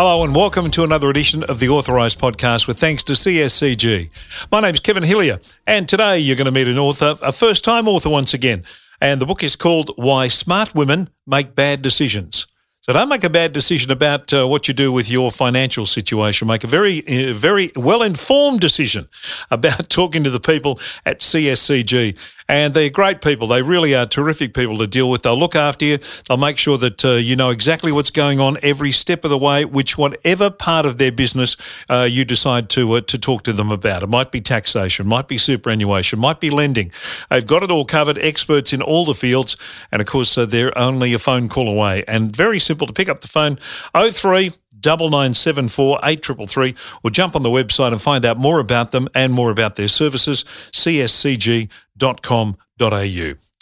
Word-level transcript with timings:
Hello 0.00 0.22
and 0.22 0.32
welcome 0.32 0.70
to 0.70 0.84
another 0.84 1.10
edition 1.10 1.42
of 1.42 1.58
the 1.58 1.68
Authorised 1.70 2.20
Podcast 2.20 2.68
with 2.68 2.78
thanks 2.78 3.02
to 3.02 3.14
CSCG. 3.14 4.10
My 4.48 4.60
name's 4.60 4.78
Kevin 4.78 5.02
Hillier, 5.02 5.40
and 5.66 5.88
today 5.88 6.20
you're 6.20 6.36
going 6.36 6.44
to 6.44 6.52
meet 6.52 6.68
an 6.68 6.78
author, 6.78 7.16
a 7.20 7.32
first 7.32 7.64
time 7.64 7.88
author 7.88 8.08
once 8.08 8.32
again. 8.32 8.62
And 9.00 9.20
the 9.20 9.26
book 9.26 9.42
is 9.42 9.56
called 9.56 9.90
Why 9.96 10.28
Smart 10.28 10.72
Women 10.72 11.08
Make 11.26 11.56
Bad 11.56 11.82
Decisions. 11.82 12.46
So 12.82 12.92
don't 12.92 13.08
make 13.08 13.24
a 13.24 13.28
bad 13.28 13.52
decision 13.52 13.90
about 13.90 14.32
uh, 14.32 14.46
what 14.46 14.68
you 14.68 14.72
do 14.72 14.92
with 14.92 15.10
your 15.10 15.32
financial 15.32 15.84
situation. 15.84 16.46
Make 16.46 16.62
a 16.62 16.68
very, 16.68 17.00
uh, 17.00 17.34
very 17.34 17.72
well 17.74 18.02
informed 18.04 18.60
decision 18.60 19.08
about 19.50 19.88
talking 19.88 20.22
to 20.22 20.30
the 20.30 20.38
people 20.38 20.78
at 21.04 21.18
CSCG. 21.18 22.16
And 22.48 22.72
they're 22.72 22.88
great 22.88 23.20
people. 23.20 23.46
They 23.46 23.60
really 23.60 23.94
are 23.94 24.06
terrific 24.06 24.54
people 24.54 24.78
to 24.78 24.86
deal 24.86 25.10
with. 25.10 25.22
They'll 25.22 25.38
look 25.38 25.54
after 25.54 25.84
you. 25.84 25.98
They'll 26.26 26.38
make 26.38 26.56
sure 26.56 26.78
that 26.78 27.04
uh, 27.04 27.10
you 27.12 27.36
know 27.36 27.50
exactly 27.50 27.92
what's 27.92 28.10
going 28.10 28.40
on 28.40 28.56
every 28.62 28.90
step 28.90 29.24
of 29.24 29.30
the 29.30 29.36
way, 29.36 29.66
which 29.66 29.98
whatever 29.98 30.50
part 30.50 30.86
of 30.86 30.96
their 30.96 31.12
business 31.12 31.56
uh, 31.90 32.08
you 32.10 32.24
decide 32.24 32.70
to 32.70 32.92
uh, 32.94 33.00
to 33.02 33.18
talk 33.18 33.42
to 33.42 33.52
them 33.52 33.70
about. 33.70 34.02
It 34.02 34.08
might 34.08 34.32
be 34.32 34.40
taxation, 34.40 35.06
might 35.06 35.28
be 35.28 35.36
superannuation, 35.36 36.18
might 36.18 36.40
be 36.40 36.48
lending. 36.48 36.90
They've 37.30 37.46
got 37.46 37.62
it 37.62 37.70
all 37.70 37.84
covered. 37.84 38.18
Experts 38.18 38.72
in 38.72 38.80
all 38.80 39.04
the 39.04 39.14
fields, 39.14 39.56
and 39.92 40.00
of 40.00 40.06
course 40.06 40.36
uh, 40.38 40.46
they're 40.46 40.76
only 40.76 41.12
a 41.12 41.18
phone 41.18 41.48
call 41.48 41.68
away. 41.68 42.02
And 42.08 42.34
very 42.34 42.58
simple 42.58 42.86
to 42.86 42.92
pick 42.92 43.08
up 43.10 43.20
the 43.20 43.28
phone. 43.28 43.58
03 43.94 44.52
double 44.80 45.08
nine 45.08 45.34
seven 45.34 45.68
four 45.68 45.98
eight 46.02 46.22
triple 46.22 46.46
three, 46.46 46.74
or 47.02 47.10
jump 47.10 47.36
on 47.36 47.42
the 47.42 47.48
website 47.48 47.92
and 47.92 48.00
find 48.00 48.24
out 48.24 48.36
more 48.36 48.60
about 48.60 48.90
them 48.90 49.08
and 49.14 49.32
more 49.32 49.50
about 49.50 49.76
their 49.76 49.88
services. 49.88 50.44
cscg.com.au. 50.72 51.68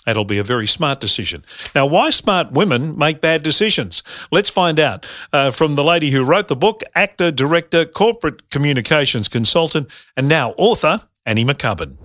That'll 0.07 0.25
be 0.25 0.39
a 0.39 0.45
very 0.45 0.69
smart 0.69 1.01
decision. 1.01 1.45
Now, 1.75 1.85
why 1.85 2.11
smart 2.11 2.53
women 2.53 2.97
make 2.97 3.21
bad 3.21 3.43
decisions? 3.43 4.05
Let's 4.31 4.49
find 4.49 4.79
out 4.79 5.05
uh, 5.33 5.51
from 5.51 5.75
the 5.75 5.83
lady 5.83 6.11
who 6.11 6.25
wrote 6.25 6.47
the 6.47 6.55
book, 6.55 6.83
actor, 6.95 7.33
director, 7.33 7.85
corporate 7.85 8.49
communications 8.49 9.27
consultant, 9.27 9.91
and 10.17 10.29
now 10.29 10.55
author, 10.57 11.03
Annie 11.27 11.45
McCubbin. 11.45 11.97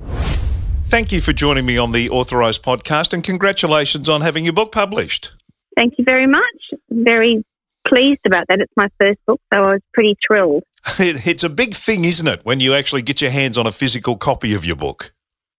Thank 0.84 1.12
you 1.12 1.22
for 1.22 1.32
joining 1.32 1.66
me 1.66 1.78
on 1.78 1.92
the 1.92 2.10
Authorised 2.10 2.64
podcast 2.64 3.14
and 3.14 3.24
congratulations 3.24 4.10
on 4.10 4.22
having 4.22 4.44
your 4.44 4.54
book 4.54 4.72
published. 4.72 5.32
Thank 5.78 5.94
you 5.98 6.04
very 6.04 6.28
much. 6.28 6.44
Very 6.90 7.44
pleased 7.88 8.26
about 8.26 8.46
that. 8.50 8.60
It's 8.60 8.74
my 8.76 8.90
first 9.00 9.20
book, 9.26 9.42
so 9.54 9.60
I 9.60 9.72
was 9.74 9.82
pretty 9.94 10.18
thrilled. 10.26 10.64
It, 11.00 11.28
it's 11.28 11.44
a 11.44 11.50
big 11.50 11.76
thing, 11.76 12.06
isn't 12.06 12.28
it, 12.28 12.44
when 12.44 12.60
you 12.60 12.74
actually 12.74 13.02
get 13.02 13.22
your 13.22 13.32
hands 13.32 13.58
on 13.58 13.68
a 13.68 13.72
physical 13.72 14.18
copy 14.18 14.54
of 14.54 14.66
your 14.66 14.76
book? 14.76 15.14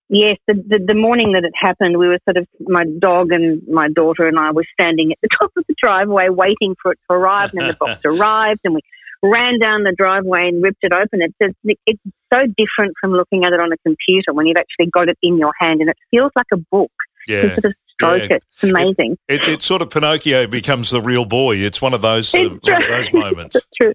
Yes, 0.09 0.37
the, 0.47 0.55
the, 0.55 0.85
the 0.89 0.95
morning 0.95 1.33
that 1.33 1.45
it 1.45 1.55
happened, 1.55 1.97
we 1.97 2.07
were 2.07 2.19
sort 2.25 2.37
of, 2.37 2.47
my 2.61 2.85
dog 2.99 3.33
and 3.33 3.67
my 3.67 3.89
daughter 3.89 4.27
and 4.27 4.39
I 4.39 4.51
were 4.51 4.67
standing 4.79 5.11
at 5.11 5.19
the 5.23 5.29
top 5.41 5.53
of 5.57 5.65
the 5.67 5.75
driveway 5.83 6.29
waiting 6.29 6.77
for 6.83 6.93
it 6.93 6.99
to 7.09 7.17
arrive, 7.17 7.51
and 7.53 7.63
then 7.63 7.69
the 7.69 7.77
box 7.79 8.01
arrived, 8.05 8.61
and 8.65 8.75
we 8.75 8.81
ran 9.23 9.59
down 9.59 9.85
the 9.85 9.95
driveway 9.97 10.49
and 10.49 10.63
ripped 10.63 10.83
it 10.83 10.93
open. 10.93 11.23
It's, 11.23 11.35
it's, 11.41 11.79
it's 11.87 12.03
so 12.33 12.41
different 12.57 12.95
from 13.01 13.13
looking 13.13 13.45
at 13.45 13.53
it 13.53 13.61
on 13.61 13.73
a 13.73 13.79
computer 13.87 14.33
when 14.33 14.47
you've 14.47 14.59
actually 14.59 14.91
got 14.91 15.09
it 15.09 15.19
in 15.23 15.39
your 15.39 15.53
hand, 15.59 15.81
and 15.81 15.89
it 15.89 15.97
feels 16.11 16.33
like 16.37 16.47
a 16.53 16.59
book. 16.59 16.93
Yeah. 17.27 17.45
You 17.45 17.49
sort 17.51 17.65
of 17.65 17.75
stroke 18.07 18.31
Yeah. 18.31 18.37
It's 18.37 18.65
amazing. 18.65 19.19
It, 19.29 19.47
it's 19.49 19.65
sort 19.65 19.83
of 19.83 19.91
Pinocchio 19.91 20.47
becomes 20.47 20.91
the 20.91 21.01
real 21.01 21.25
boy. 21.25 21.57
It's 21.57 21.81
one 21.83 21.95
of 21.95 22.03
those, 22.03 22.35
uh, 22.35 22.49
one 22.63 22.83
of 22.83 22.89
those 22.89 23.13
moments. 23.13 23.57
It's 23.57 23.67
true. 23.81 23.93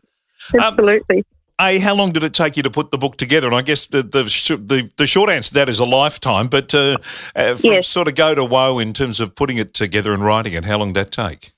Um, 0.54 0.60
Absolutely. 0.62 1.26
A, 1.60 1.80
how 1.80 1.96
long 1.96 2.12
did 2.12 2.24
it 2.24 2.36
take 2.36 2.56
you 2.56 2.62
to 2.64 2.70
put 2.70 2.92
the 2.92 3.00
book 3.00 3.18
together? 3.18 3.48
And 3.48 3.56
I 3.56 3.64
guess 3.64 3.88
the 3.88 4.04
the, 4.04 4.24
the, 4.24 4.92
the 4.98 5.08
short 5.08 5.32
answer 5.32 5.50
to 5.50 5.54
that 5.56 5.70
is 5.70 5.80
a 5.80 5.86
lifetime. 5.86 6.48
But 6.50 6.74
uh, 6.76 6.98
uh, 7.36 7.56
from 7.56 7.72
Yes. 7.72 7.88
sort 7.88 8.08
of 8.08 8.14
go 8.14 8.36
to 8.36 8.46
woe 8.46 8.78
in 8.78 8.94
terms 8.94 9.20
of 9.20 9.36
putting 9.36 9.58
it 9.58 9.74
together 9.74 10.14
and 10.14 10.24
writing 10.24 10.54
it, 10.54 10.66
how 10.66 10.78
long 10.78 10.94
did 10.94 11.06
that 11.08 11.12
take? 11.12 11.52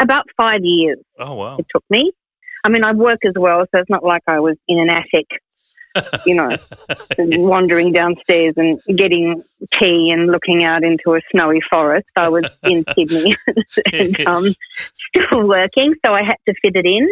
About 0.00 0.24
five 0.36 0.60
years. 0.62 0.98
Oh 1.18 1.34
wow! 1.34 1.56
it 1.58 1.66
took 1.70 1.84
me. 1.90 2.10
I 2.64 2.70
mean, 2.70 2.82
I 2.84 2.92
work 2.92 3.18
as 3.26 3.34
well, 3.36 3.64
so 3.70 3.80
it's 3.80 3.90
not 3.90 4.02
like 4.02 4.22
I 4.26 4.40
was 4.40 4.56
in 4.66 4.78
an 4.80 4.88
attic, 4.88 5.26
you 6.26 6.34
know, 6.34 6.50
wandering 7.18 7.92
downstairs 7.92 8.54
and 8.56 8.80
getting 8.96 9.42
tea 9.78 10.10
and 10.10 10.26
looking 10.26 10.64
out 10.64 10.82
into 10.84 11.14
a 11.14 11.20
snowy 11.30 11.60
forest. 11.70 12.08
I 12.16 12.28
was 12.28 12.44
in 12.64 12.84
Sydney 12.94 13.36
and 13.92 14.26
um, 14.26 14.44
Yes. 14.44 14.56
still 15.14 15.46
working, 15.46 15.94
so 16.04 16.12
I 16.12 16.24
had 16.24 16.36
to 16.48 16.54
fit 16.62 16.76
it 16.76 16.86
in. 16.86 17.08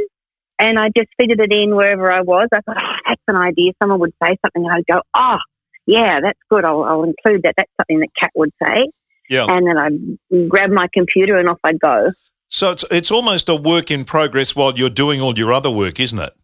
And 0.59 0.79
I 0.79 0.91
just 0.97 1.09
fitted 1.19 1.41
it 1.41 1.53
in 1.53 1.75
wherever 1.75 2.11
I 2.13 2.21
was. 2.21 2.49
I 2.53 2.61
thought, 2.61 2.77
oh, 2.79 2.97
that's 3.09 3.23
an 3.27 3.37
idea. 3.37 3.73
Someone 3.83 3.99
would 4.01 4.15
say 4.23 4.37
something, 4.43 4.65
and 4.65 4.73
I'd 4.73 4.87
go, 4.87 5.03
oh, 5.15 5.39
yeah, 5.87 6.21
that's 6.21 6.39
good. 6.49 6.65
I'll, 6.65 6.85
I'll 6.85 7.03
include 7.03 7.43
that. 7.43 7.55
That's 7.57 7.71
something 7.81 7.99
that 8.01 8.09
Kat 8.19 8.31
would 8.37 8.53
say. 8.63 8.89
Yeah. 9.29 9.47
And 9.49 9.67
then 9.67 9.77
I'd 9.79 10.49
grab 10.49 10.71
my 10.71 10.89
computer 10.93 11.37
and 11.39 11.49
off 11.49 11.59
I'd 11.65 11.81
go. 11.81 12.13
So 12.49 12.71
it's 12.71 12.85
it's 12.91 13.11
almost 13.11 13.49
a 13.49 13.55
work 13.57 13.91
in 13.91 14.05
progress 14.05 14.55
while 14.55 14.75
you're 14.77 14.91
doing 14.91 15.21
all 15.21 15.37
your 15.37 15.53
other 15.53 15.71
work, 15.71 15.99
isn't 15.99 16.19
it? 16.19 16.35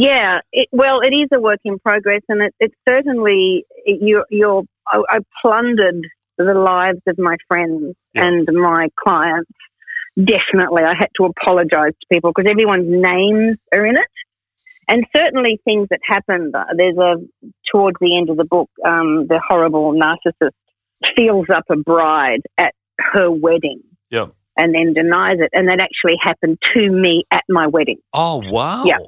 Yeah, 0.00 0.38
it, 0.52 0.68
well, 0.72 1.00
it 1.00 1.12
is 1.12 1.28
a 1.32 1.40
work 1.40 1.58
in 1.64 1.78
progress, 1.78 2.22
and 2.28 2.40
it, 2.42 2.54
it 2.58 2.72
certainly 2.88 3.64
you, 3.86 4.24
you're. 4.30 4.62
I, 4.86 5.02
I 5.10 5.18
plundered 5.42 6.06
the 6.38 6.54
lives 6.54 7.00
of 7.06 7.18
my 7.18 7.36
friends 7.48 7.94
Yeah. 8.14 8.24
and 8.26 8.48
my 8.52 8.88
clients. 8.98 9.50
Definitely, 10.16 10.84
I 10.84 10.94
had 10.98 11.08
to 11.18 11.26
apologise 11.26 11.92
to 12.00 12.06
people 12.10 12.32
because 12.34 12.50
everyone's 12.50 12.88
names 12.88 13.58
are 13.74 13.84
in 13.84 13.96
it, 13.96 14.12
and 14.88 15.04
certainly 15.14 15.60
things 15.64 15.88
that 15.90 16.00
happened. 16.06 16.54
uh, 16.54 16.64
There's 16.76 16.96
a 16.96 17.16
towards 17.70 17.96
the 18.00 18.16
end 18.16 18.30
of 18.30 18.36
the 18.38 18.44
book, 18.44 18.70
um, 18.84 19.26
the 19.28 19.40
horrible 19.46 19.92
narcissist 19.92 20.50
feels 21.16 21.46
up 21.54 21.64
a 21.70 21.76
bride 21.76 22.40
at 22.58 22.72
her 23.12 23.30
wedding. 23.30 23.82
Yeah. 24.10 24.26
And 24.56 24.74
then 24.74 24.92
denies 24.94 25.38
it, 25.38 25.50
and 25.52 25.68
that 25.68 25.80
actually 25.80 26.16
happened 26.22 26.58
to 26.74 26.90
me 26.90 27.24
at 27.30 27.44
my 27.48 27.66
wedding. 27.66 27.98
Oh 28.12 28.42
wow! 28.50 28.84
Yeah. 28.84 28.98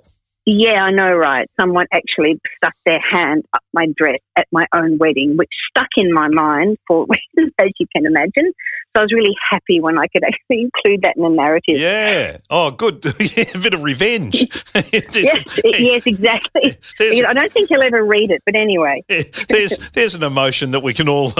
Yeah, 0.44 0.84
I 0.84 0.91
know, 0.91 1.10
right? 1.14 1.48
Someone 1.58 1.86
actually 1.92 2.41
stuck 2.56 2.75
their 2.84 2.98
hand 3.00 3.44
up 3.54 3.62
my 3.72 3.86
dress 3.97 4.19
at 4.36 4.48
my 4.50 4.66
own 4.75 4.98
wedding, 4.98 5.36
which 5.36 5.50
stuck 5.70 5.88
in 5.97 6.12
my 6.12 6.28
mind 6.28 6.78
for 6.88 7.06
reasons, 7.36 7.53
as 7.58 7.70
you 7.78 7.86
can 7.94 8.06
imagine. 8.06 8.52
So 8.94 9.00
I 9.00 9.04
was 9.04 9.12
really 9.12 9.34
happy 9.50 9.80
when 9.80 9.97
I 9.98 10.06
could 10.08 10.22
actually 10.26 10.62
include 10.62 11.00
that 11.03 11.16
in 11.16 11.22
the 11.22 11.28
narrative. 11.30 11.78
Yeah. 11.78 12.36
Oh, 12.50 12.70
good. 12.70 13.04
A 13.06 13.58
bit 13.58 13.75
of 13.75 13.82
revenge. 13.82 14.44
Yes, 14.92 15.47
yes, 15.64 16.06
exactly. 16.06 16.76
I 17.00 17.32
don't 17.32 17.50
think 17.50 17.69
he'll 17.69 17.82
ever 17.82 18.04
read 18.04 18.31
it, 18.31 18.41
but 18.44 18.54
anyway, 18.56 19.02
there's 19.48 19.91
there's 19.91 20.14
an 20.14 20.22
emotion 20.22 20.70
that 20.72 20.81
we 20.81 20.92
can 20.94 21.08
all 21.08 21.32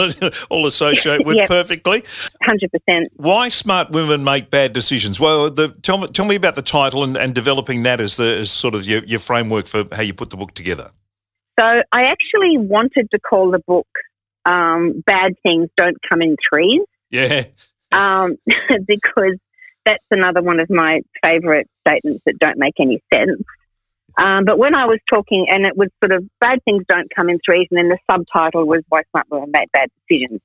all 0.50 0.66
associate 0.66 1.24
with 1.24 1.36
Yep. 1.36 1.48
perfectly. 1.48 2.02
hundred 2.42 2.70
percent. 2.70 3.08
Why 3.16 3.48
smart 3.48 3.91
women 3.91 4.22
make 4.24 4.50
bad 4.50 4.72
decisions? 4.72 5.18
Well, 5.18 5.50
the, 5.50 5.68
tell 5.82 5.98
me 5.98 6.08
tell 6.08 6.24
me 6.24 6.34
about 6.34 6.54
the 6.54 6.62
title 6.62 7.04
and, 7.04 7.16
and 7.16 7.34
developing 7.34 7.82
that 7.84 8.00
as 8.00 8.16
the 8.16 8.36
as 8.38 8.50
sort 8.50 8.74
of 8.74 8.86
your, 8.86 9.02
your 9.04 9.18
framework 9.18 9.66
for 9.66 9.84
how 9.92 10.02
you 10.02 10.14
put 10.14 10.30
the 10.30 10.36
book 10.36 10.52
together. 10.54 10.91
So 11.58 11.82
I 11.92 12.04
actually 12.04 12.58
wanted 12.58 13.08
to 13.12 13.18
call 13.20 13.50
the 13.50 13.60
book 13.66 13.88
um, 14.44 15.02
"Bad 15.06 15.34
Things 15.42 15.68
Don't 15.76 15.96
Come 16.08 16.22
in 16.22 16.36
Threes." 16.48 16.82
Yeah. 17.12 17.44
um, 17.92 18.36
because 18.86 19.38
that's 19.84 20.04
another 20.10 20.42
one 20.42 20.58
of 20.58 20.70
my 20.70 21.02
favourite 21.22 21.68
statements 21.86 22.22
that 22.24 22.38
don't 22.38 22.58
make 22.58 22.74
any 22.80 23.02
sense. 23.12 23.42
Um, 24.18 24.44
but 24.44 24.58
when 24.58 24.74
I 24.74 24.86
was 24.86 24.98
talking, 25.08 25.46
and 25.48 25.64
it 25.64 25.76
was 25.76 25.88
sort 26.02 26.12
of 26.12 26.28
bad 26.40 26.62
things 26.64 26.84
don't 26.88 27.10
come 27.14 27.30
in 27.30 27.38
threes, 27.44 27.68
and 27.70 27.78
then 27.78 27.88
the 27.88 27.98
subtitle 28.10 28.66
was 28.66 28.82
why 28.88 29.02
smart 29.10 29.26
women 29.30 29.50
make 29.50 29.70
bad 29.72 29.88
decisions, 30.08 30.40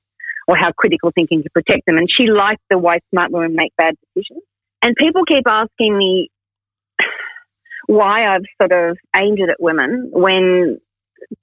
or 0.46 0.56
how 0.56 0.72
critical 0.72 1.10
thinking 1.10 1.42
to 1.42 1.50
protect 1.50 1.84
them. 1.86 1.98
And 1.98 2.08
she 2.10 2.28
liked 2.30 2.62
the 2.70 2.78
why 2.78 2.98
smart 3.10 3.30
women 3.30 3.54
make 3.54 3.74
bad 3.76 3.94
decisions. 4.14 4.42
And 4.80 4.94
people 4.96 5.24
keep 5.24 5.46
asking 5.46 5.96
me 5.96 6.30
why 7.86 8.26
I've 8.26 8.44
sort 8.60 8.72
of 8.72 8.96
aimed 9.14 9.38
it 9.40 9.50
at 9.50 9.60
women 9.60 10.10
when 10.12 10.80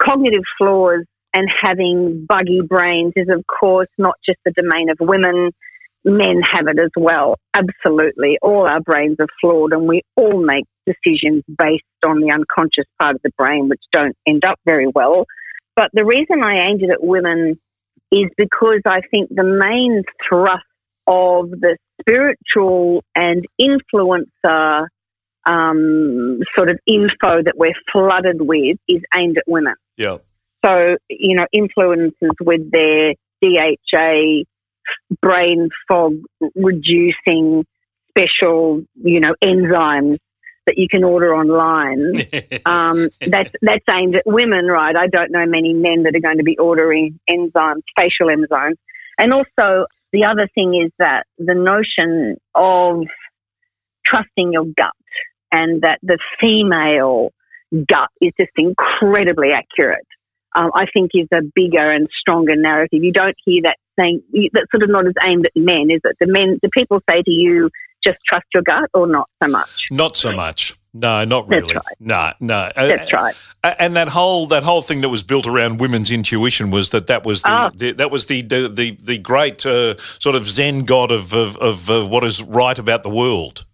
cognitive 0.01 0.43
flaws 0.57 1.05
and 1.35 1.49
having 1.61 2.25
buggy 2.25 2.61
brains 2.61 3.11
is, 3.17 3.27
of 3.29 3.45
course, 3.45 3.89
not 3.97 4.15
just 4.25 4.39
the 4.45 4.51
domain 4.51 4.89
of 4.89 4.97
women. 5.01 5.51
Men 6.05 6.41
have 6.41 6.67
it 6.67 6.79
as 6.79 6.91
well. 6.95 7.37
Absolutely. 7.53 8.37
All 8.41 8.65
our 8.67 8.79
brains 8.79 9.17
are 9.19 9.27
flawed, 9.41 9.73
and 9.73 9.87
we 9.87 10.01
all 10.15 10.41
make 10.41 10.63
decisions 10.85 11.43
based 11.57 11.83
on 12.05 12.21
the 12.21 12.31
unconscious 12.31 12.85
part 12.99 13.15
of 13.15 13.21
the 13.23 13.31
brain, 13.37 13.67
which 13.67 13.81
don't 13.91 14.15
end 14.25 14.45
up 14.45 14.59
very 14.65 14.87
well. 14.87 15.25
But 15.75 15.89
the 15.93 16.05
reason 16.05 16.41
I 16.41 16.67
aimed 16.69 16.83
it 16.83 16.89
at 16.89 17.03
women 17.03 17.59
is 18.11 18.29
because 18.37 18.81
I 18.85 19.01
think 19.11 19.29
the 19.29 19.43
main 19.43 20.03
thrust 20.29 20.63
of 21.05 21.49
the 21.49 21.77
spiritual 21.99 23.03
and 23.13 23.45
influencer 23.59 24.87
um, 25.45 26.39
sort 26.55 26.69
of 26.69 26.79
info 26.87 27.43
that 27.43 27.55
we're 27.57 27.73
flooded 27.91 28.41
with 28.41 28.77
is 28.87 29.01
aimed 29.13 29.37
at 29.37 29.43
women. 29.47 29.75
Yeah. 29.97 30.17
So, 30.65 30.95
you 31.09 31.35
know, 31.35 31.45
influences 31.53 32.31
with 32.41 32.71
their 32.71 33.13
DHA 33.41 34.43
brain 35.21 35.69
fog 35.87 36.15
reducing 36.55 37.65
special, 38.09 38.81
you 38.95 39.19
know, 39.19 39.35
enzymes 39.43 40.17
that 40.65 40.77
you 40.77 40.87
can 40.89 41.03
order 41.03 41.35
online. 41.35 42.01
Um, 42.67 43.09
that's 43.21 43.51
that's 43.61 43.83
aimed 43.91 44.15
at 44.15 44.23
women, 44.25 44.65
right? 44.65 44.95
I 44.95 45.05
don't 45.05 45.29
know 45.29 45.45
many 45.45 45.73
men 45.73 46.01
that 46.03 46.15
are 46.15 46.19
going 46.19 46.39
to 46.39 46.43
be 46.43 46.57
ordering 46.57 47.19
enzymes, 47.29 47.83
facial 47.95 48.27
enzymes. 48.27 48.77
And 49.19 49.33
also, 49.33 49.85
the 50.11 50.25
other 50.25 50.47
thing 50.55 50.73
is 50.73 50.91
that 50.97 51.27
the 51.37 51.53
notion 51.53 52.37
of 52.55 53.03
trusting 54.03 54.53
your 54.53 54.65
gut 54.75 54.95
and 55.51 55.83
that 55.83 55.99
the 56.01 56.17
female 56.39 57.31
gut 57.87 58.09
is 58.19 58.33
just 58.39 58.51
incredibly 58.57 59.51
accurate. 59.51 60.07
Um, 60.55 60.71
I 60.73 60.85
think 60.93 61.11
is 61.13 61.27
a 61.33 61.41
bigger 61.53 61.89
and 61.89 62.07
stronger 62.17 62.55
narrative. 62.55 63.03
You 63.03 63.11
don't 63.11 63.35
hear 63.45 63.61
that 63.63 63.77
saying 63.99 64.21
that's 64.53 64.71
sort 64.71 64.83
of 64.83 64.89
not 64.89 65.05
as 65.05 65.13
aimed 65.23 65.45
at 65.45 65.51
men. 65.55 65.91
Is 65.91 66.01
it 66.03 66.15
the 66.19 66.27
men? 66.27 66.59
the 66.61 66.69
people 66.69 67.01
say 67.09 67.21
to 67.21 67.31
you, 67.31 67.69
"Just 68.05 68.19
trust 68.27 68.45
your 68.53 68.63
gut," 68.63 68.89
or 68.93 69.05
not 69.07 69.29
so 69.43 69.49
much? 69.49 69.85
Not 69.91 70.15
so 70.15 70.31
much. 70.31 70.73
No, 70.93 71.25
not 71.25 71.49
really. 71.49 71.73
Right. 71.73 71.83
No, 71.99 72.31
no. 72.39 72.71
That's 72.73 73.13
Uh, 73.13 73.17
right. 73.17 73.35
And 73.79 73.97
that 73.97 74.07
whole 74.07 74.45
that 74.47 74.63
whole 74.63 74.81
thing 74.81 75.01
that 75.01 75.09
was 75.09 75.23
built 75.23 75.45
around 75.45 75.81
women's 75.81 76.09
intuition 76.09 76.71
was 76.71 76.89
that 76.89 77.07
that 77.07 77.25
was 77.25 77.41
the, 77.41 77.49
Ah. 77.49 77.71
the 77.75 77.91
that 77.91 78.11
was 78.11 78.27
the 78.27 78.41
the 78.41 78.69
the, 78.69 78.91
the 79.03 79.17
great 79.17 79.65
uh, 79.65 79.97
sort 79.97 80.37
of 80.37 80.43
Zen 80.43 80.85
god 80.85 81.11
of 81.11 81.33
of, 81.33 81.57
of 81.57 81.89
uh, 81.89 82.05
what 82.07 82.23
is 82.23 82.41
right 82.41 82.79
about 82.79 83.03
the 83.03 83.09
world. 83.09 83.65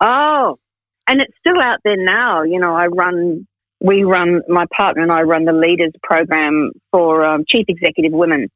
Oh, 0.00 0.58
and 1.06 1.20
it's 1.20 1.34
still 1.38 1.60
out 1.60 1.80
there 1.84 1.96
now. 2.02 2.42
You 2.42 2.58
know, 2.58 2.74
I 2.74 2.86
run, 2.86 3.46
we 3.84 4.02
run, 4.02 4.40
my 4.48 4.64
partner 4.74 5.02
and 5.02 5.12
I 5.12 5.22
run 5.22 5.44
the 5.44 5.52
leaders 5.52 5.92
program 6.02 6.72
for 6.90 7.22
um, 7.22 7.44
chief 7.46 7.66
executive 7.68 8.12
women 8.12 8.48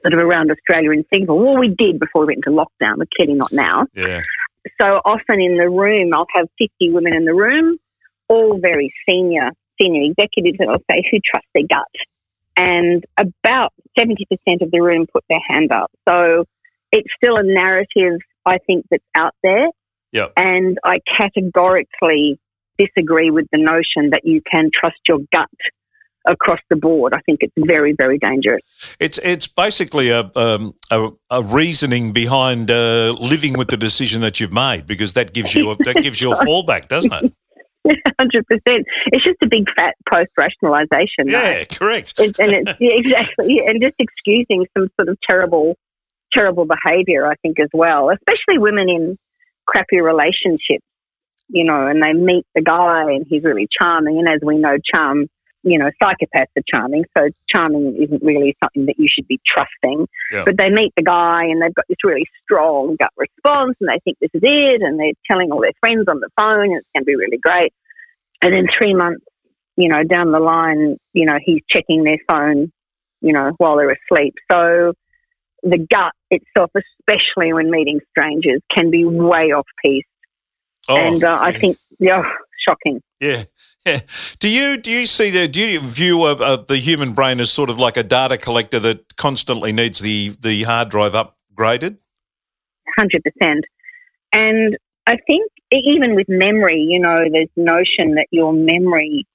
sort 0.00 0.14
of 0.14 0.18
around 0.18 0.50
Australia 0.50 0.92
and 0.92 1.04
Singapore. 1.12 1.38
Well, 1.38 1.58
we 1.58 1.68
did 1.68 2.00
before 2.00 2.22
we 2.22 2.28
went 2.28 2.38
into 2.46 2.50
lockdown. 2.58 2.96
We're 2.96 3.04
clearly 3.14 3.34
not 3.34 3.52
now. 3.52 3.86
Yeah, 3.92 4.22
So 4.80 5.02
often 5.04 5.42
in 5.42 5.58
the 5.58 5.68
room, 5.68 6.14
I'll 6.14 6.26
have 6.34 6.48
50 6.58 6.90
women 6.90 7.12
in 7.12 7.26
the 7.26 7.34
room, 7.34 7.76
all 8.28 8.58
very 8.58 8.94
senior, 9.06 9.50
senior 9.78 10.10
executives, 10.10 10.56
and 10.58 10.70
I'll 10.70 10.78
say, 10.90 11.06
who 11.10 11.18
trust 11.22 11.46
their 11.54 11.64
gut? 11.68 11.86
And 12.56 13.04
about 13.18 13.74
70% 13.98 14.14
of 14.62 14.70
the 14.70 14.80
room 14.80 15.06
put 15.12 15.24
their 15.28 15.40
hand 15.46 15.70
up. 15.70 15.90
So 16.08 16.46
it's 16.92 17.08
still 17.22 17.36
a 17.36 17.42
narrative, 17.42 18.20
I 18.46 18.56
think, 18.66 18.86
that's 18.90 19.04
out 19.14 19.34
there. 19.42 19.68
Yep. 20.12 20.32
And 20.38 20.78
I 20.82 21.00
categorically 21.18 22.38
disagree 22.78 23.30
with 23.30 23.46
the 23.52 23.58
notion 23.58 24.10
that 24.10 24.22
you 24.24 24.40
can 24.50 24.70
trust 24.72 24.98
your 25.08 25.18
gut 25.32 25.48
across 26.26 26.60
the 26.70 26.76
board. 26.76 27.12
I 27.14 27.20
think 27.26 27.40
it's 27.42 27.52
very, 27.58 27.94
very 27.96 28.18
dangerous. 28.18 28.62
it's 29.00 29.18
it's 29.18 29.46
basically 29.46 30.10
a 30.10 30.30
um, 30.36 30.74
a, 30.90 31.10
a 31.30 31.42
reasoning 31.42 32.12
behind 32.12 32.70
uh, 32.70 33.14
living 33.18 33.58
with 33.58 33.68
the 33.68 33.76
decision 33.76 34.20
that 34.20 34.40
you've 34.40 34.52
made 34.52 34.86
because 34.86 35.14
that 35.14 35.32
gives 35.32 35.54
you 35.54 35.70
a, 35.70 35.76
that 35.84 35.96
gives 35.96 36.20
you 36.20 36.32
a 36.32 36.36
fallback, 36.46 36.88
doesn't 36.88 37.12
it? 37.12 37.32
100%. 37.86 38.42
It's 38.68 39.24
just 39.24 39.38
a 39.42 39.48
big 39.48 39.64
fat 39.74 39.94
post 40.08 40.30
rationalization. 40.36 41.26
Yeah, 41.26 41.64
correct. 41.64 42.14
It's, 42.18 42.38
and 42.38 42.52
it's 42.52 42.72
yeah, 42.80 42.92
exactly, 42.92 43.60
and 43.66 43.82
just 43.82 43.96
excusing 43.98 44.66
some 44.76 44.88
sort 44.96 45.08
of 45.08 45.18
terrible, 45.28 45.76
terrible 46.32 46.64
behaviour. 46.64 47.26
I 47.26 47.34
think 47.42 47.58
as 47.58 47.68
well, 47.72 48.10
especially 48.10 48.58
women 48.58 48.88
in 48.88 49.18
crappy 49.66 50.00
relationships, 50.00 50.84
you 51.52 51.64
know, 51.64 51.86
and 51.86 52.02
they 52.02 52.12
meet 52.12 52.46
the 52.54 52.62
guy 52.62 53.02
and 53.12 53.26
he's 53.28 53.44
really 53.44 53.68
charming, 53.78 54.18
and 54.18 54.28
as 54.28 54.40
we 54.42 54.58
know, 54.58 54.76
charm, 54.92 55.28
you 55.62 55.78
know, 55.78 55.90
psychopaths 56.02 56.48
are 56.56 56.62
charming, 56.66 57.04
so 57.16 57.28
charming 57.48 57.96
isn't 58.02 58.22
really 58.22 58.56
something 58.62 58.86
that 58.86 58.98
you 58.98 59.06
should 59.08 59.28
be 59.28 59.38
trusting. 59.46 60.06
Yeah. 60.32 60.44
But 60.44 60.56
they 60.56 60.70
meet 60.70 60.92
the 60.96 61.04
guy 61.04 61.44
and 61.44 61.62
they've 61.62 61.74
got 61.74 61.84
this 61.88 61.98
really 62.02 62.26
strong 62.42 62.96
gut 62.98 63.12
response, 63.16 63.76
and 63.80 63.88
they 63.88 64.00
think 64.04 64.18
this 64.20 64.30
is 64.34 64.42
it, 64.42 64.82
and 64.82 64.98
they're 64.98 65.12
telling 65.30 65.52
all 65.52 65.60
their 65.60 65.72
friends 65.80 66.08
on 66.08 66.20
the 66.20 66.30
phone, 66.36 66.64
and 66.64 66.76
it's 66.78 66.88
going 66.94 67.02
to 67.02 67.06
be 67.06 67.16
really 67.16 67.38
great. 67.38 67.72
And 68.40 68.52
then 68.52 68.66
three 68.76 68.92
months 68.92 69.24
you 69.76 69.88
know, 69.88 70.02
down 70.04 70.32
the 70.32 70.40
line, 70.40 70.96
you 71.12 71.26
know, 71.26 71.38
he's 71.42 71.62
checking 71.68 72.04
their 72.04 72.18
phone, 72.28 72.72
you 73.20 73.32
know, 73.32 73.52
while 73.58 73.76
they're 73.76 73.96
asleep. 74.10 74.34
So 74.50 74.92
the 75.62 75.86
gut 75.90 76.12
itself, 76.30 76.70
especially 76.74 77.52
when 77.52 77.70
meeting 77.70 78.00
strangers, 78.10 78.60
can 78.74 78.90
be 78.90 79.04
way 79.04 79.52
off 79.52 79.66
piece. 79.84 80.04
Oh, 80.88 80.96
and 80.96 81.22
uh, 81.22 81.38
I 81.40 81.52
think, 81.52 81.76
yeah, 81.98 82.22
shocking. 82.66 83.00
Yeah, 83.20 83.44
yeah. 83.86 84.00
Do 84.40 84.48
you 84.48 84.76
do 84.76 84.90
you 84.90 85.06
see 85.06 85.30
the 85.30 85.46
do 85.48 85.60
you 85.60 85.80
view 85.80 86.24
of, 86.24 86.40
of 86.40 86.66
the 86.66 86.78
human 86.78 87.12
brain 87.12 87.40
as 87.40 87.52
sort 87.52 87.70
of 87.70 87.78
like 87.78 87.96
a 87.96 88.02
data 88.02 88.36
collector 88.36 88.80
that 88.80 89.16
constantly 89.16 89.72
needs 89.72 90.00
the 90.00 90.30
the 90.40 90.64
hard 90.64 90.88
drive 90.88 91.12
upgraded? 91.12 91.98
hundred 92.96 93.22
percent. 93.22 93.64
And 94.32 94.76
I 95.06 95.16
think 95.26 95.50
even 95.70 96.14
with 96.14 96.26
memory, 96.28 96.80
you 96.80 96.98
know, 97.00 97.24
there's 97.30 97.48
notion 97.56 98.14
that 98.16 98.26
your 98.30 98.52
memory 98.52 99.26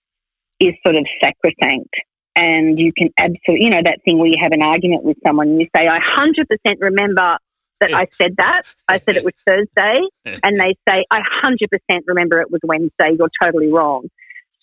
is 0.59 0.73
sort 0.83 0.95
of 0.95 1.05
sacrosanct, 1.21 1.93
and 2.35 2.79
you 2.79 2.91
can 2.97 3.09
absolutely, 3.17 3.65
you 3.65 3.69
know, 3.69 3.81
that 3.83 4.00
thing 4.05 4.17
where 4.17 4.27
you 4.27 4.38
have 4.41 4.51
an 4.51 4.61
argument 4.61 5.03
with 5.03 5.17
someone 5.25 5.47
and 5.50 5.61
you 5.61 5.67
say, 5.75 5.88
"I 5.88 6.00
hundred 6.03 6.47
percent 6.47 6.79
remember 6.81 7.38
that 7.79 7.94
I 7.94 8.07
said 8.13 8.35
that. 8.38 8.63
I 8.88 9.00
said 9.00 9.15
it 9.15 9.24
was 9.24 9.33
Thursday," 9.45 10.01
and 10.44 10.59
they 10.59 10.75
say, 10.88 11.06
"I 11.12 11.21
hundred 11.24 11.69
percent 11.69 12.06
remember 12.07 12.41
it 12.41 12.51
was 12.51 12.62
Wednesday." 12.63 13.15
You're 13.18 13.29
totally 13.41 13.71
wrong. 13.71 14.09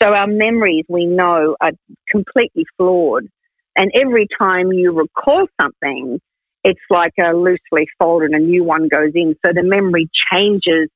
So 0.03 0.13
our 0.13 0.27
memories, 0.27 0.85
we 0.89 1.07
know, 1.07 1.57
are 1.61 1.73
completely 2.11 2.67
flawed, 2.77 3.29
and 3.77 3.91
every 3.95 4.27
time 4.39 4.73
you 4.73 4.93
recall 4.93 5.47
something, 5.61 6.21
it's 6.65 6.81
like 6.91 7.15
a 7.21 7.33
loosely 7.33 7.87
folded 7.99 8.31
and 8.33 8.43
a 8.43 8.45
new 8.45 8.65
one 8.65 8.89
goes 8.89 9.13
in. 9.15 9.37
So 9.45 9.53
the 9.53 9.63
memory 9.63 10.09
changes 10.33 10.89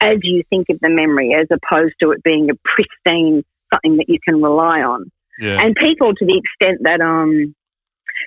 as 0.00 0.18
you 0.22 0.42
think 0.50 0.68
of 0.68 0.78
the 0.80 0.90
memory, 0.90 1.34
as 1.34 1.48
opposed 1.50 1.94
to 2.02 2.12
it 2.12 2.22
being 2.22 2.50
a 2.50 2.54
pristine 2.64 3.42
something 3.72 3.96
that 3.96 4.08
you 4.08 4.18
can 4.20 4.42
rely 4.42 4.82
on. 4.82 5.10
Yeah, 5.38 5.60
And 5.60 5.74
people, 5.74 6.14
to 6.14 6.24
the 6.24 6.38
extent 6.38 6.82
that 6.84 7.00
um, 7.00 7.54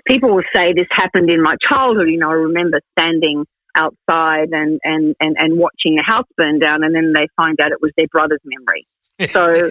people 0.07 0.33
will 0.33 0.44
say 0.56 0.74
this 0.74 0.88
happened 0.92 1.30
in 1.31 1.42
my 1.42 1.56
childhood. 1.68 2.09
You 2.09 2.18
know, 2.18 2.30
I 2.30 2.33
remember 2.33 2.81
standing 2.98 3.45
outside 3.75 4.50
and 4.51 4.80
and 4.83 5.15
and 5.19 5.36
and 5.38 5.57
watching 5.59 6.00
a 6.00 6.04
house 6.04 6.27
burn 6.36 6.59
down, 6.59 6.83
and 6.83 6.95
then 6.95 7.13
they 7.13 7.27
find 7.36 7.59
out 7.62 7.71
it 7.71 7.81
was 7.81 7.92
their 7.98 8.07
brother's 8.07 8.42
memory. 8.44 8.88
So 9.30 9.69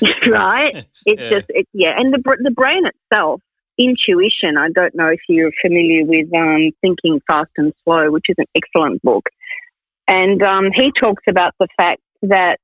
right, 0.30 0.86
it's 1.06 1.22
Yeah. 1.22 1.30
just 1.30 1.46
it, 1.50 1.66
yeah, 1.72 1.94
and 1.98 2.12
the 2.12 2.22
the 2.42 2.50
brain 2.50 2.84
itself. 2.86 3.40
Intuition. 3.76 4.56
I 4.56 4.68
don't 4.72 4.94
know 4.94 5.08
if 5.08 5.18
you're 5.28 5.50
familiar 5.60 6.04
with 6.04 6.32
um, 6.32 6.70
Thinking 6.80 7.20
Fast 7.26 7.50
and 7.56 7.72
Slow, 7.82 8.08
which 8.12 8.26
is 8.28 8.36
an 8.38 8.44
excellent 8.54 9.02
book. 9.02 9.28
And 10.06 10.40
um, 10.44 10.66
he 10.72 10.92
talks 10.92 11.24
about 11.28 11.54
the 11.58 11.66
fact 11.76 12.00
that 12.22 12.60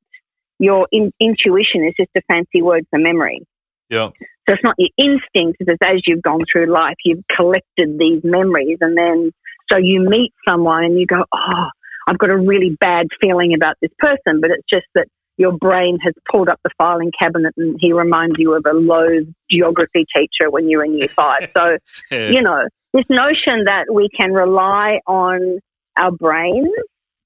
your 0.61 0.87
in- 0.93 1.13
intuition 1.19 1.85
is 1.85 1.95
just 1.99 2.11
a 2.17 2.21
fancy 2.33 2.63
word 2.63 2.87
for 2.91 3.01
memory. 3.01 3.41
Yeah, 3.91 4.09
So 4.49 4.55
it's 4.55 4.63
not 4.63 4.75
your 4.79 4.91
instinct, 4.99 5.59
it's 5.61 5.79
as 5.83 6.01
you've 6.07 6.23
gone 6.23 6.45
through 6.51 6.67
life, 6.67 6.97
you've 7.05 7.25
collected 7.37 7.99
these 7.99 8.23
memories. 8.25 8.79
And 8.81 8.97
then, 8.97 9.33
so 9.71 9.79
you 9.79 10.09
meet 10.09 10.33
someone 10.49 10.85
and 10.85 10.99
you 10.99 11.07
go, 11.07 11.25
oh, 11.35 11.67
I've 12.07 12.19
got 12.19 12.31
a 12.31 12.37
really 12.37 12.77
bad 12.81 13.09
feeling 13.21 13.55
about 13.55 13.77
this 13.83 13.91
person. 13.99 14.41
But 14.41 14.51
it's 14.51 14.67
just 14.71 14.87
that 14.95 15.07
your 15.37 15.53
brain 15.53 15.99
has 16.05 16.13
pulled 16.31 16.49
up 16.49 16.61
the 16.65 16.71
filing 16.77 17.11
cabinet 17.19 17.55
and 17.57 17.77
he 17.81 17.93
reminds 17.93 18.35
you 18.39 18.55
of 18.55 18.65
a 18.71 18.75
low 18.75 19.09
geography 19.51 20.05
teacher 20.15 20.51
when 20.51 20.69
you 20.69 20.79
were 20.79 20.85
in 20.85 20.99
year 20.99 21.09
five. 21.09 21.51
So, 21.53 21.79
yeah. 22.11 22.29
you 22.29 22.43
know, 22.43 22.63
this 22.93 23.05
notion 23.09 23.65
that 23.67 23.87
we 23.93 24.09
can 24.19 24.33
rely 24.33 25.01
on 25.07 25.59
our 25.97 26.11
brains 26.11 26.69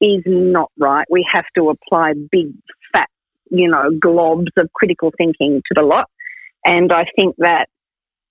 is 0.00 0.23
not 0.26 0.71
right. 0.78 1.06
We 1.11 1.26
have 1.33 1.47
to 1.56 1.71
apply 1.71 2.12
big, 2.30 2.52
fat, 2.92 3.09
you 3.50 3.68
know, 3.68 3.90
globs 3.90 4.49
of 4.56 4.73
critical 4.75 5.12
thinking 5.16 5.62
to 5.66 5.75
the 5.75 5.83
lot. 5.83 6.09
And 6.64 6.92
I 6.92 7.04
think 7.16 7.37
that 7.38 7.66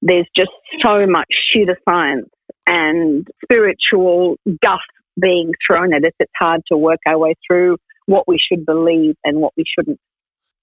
there's 0.01 0.27
just 0.35 0.51
so 0.83 1.05
much 1.07 1.27
pseudoscience 1.55 2.29
and 2.67 3.27
spiritual 3.43 4.37
guff 4.61 4.81
being 5.19 5.51
thrown 5.65 5.93
at 5.93 6.03
us. 6.03 6.11
It's 6.19 6.31
hard 6.37 6.61
to 6.71 6.77
work 6.77 6.99
our 7.05 7.17
way 7.17 7.35
through 7.47 7.77
what 8.05 8.27
we 8.27 8.37
should 8.37 8.65
believe 8.65 9.15
and 9.23 9.39
what 9.39 9.53
we 9.55 9.63
shouldn't. 9.77 9.99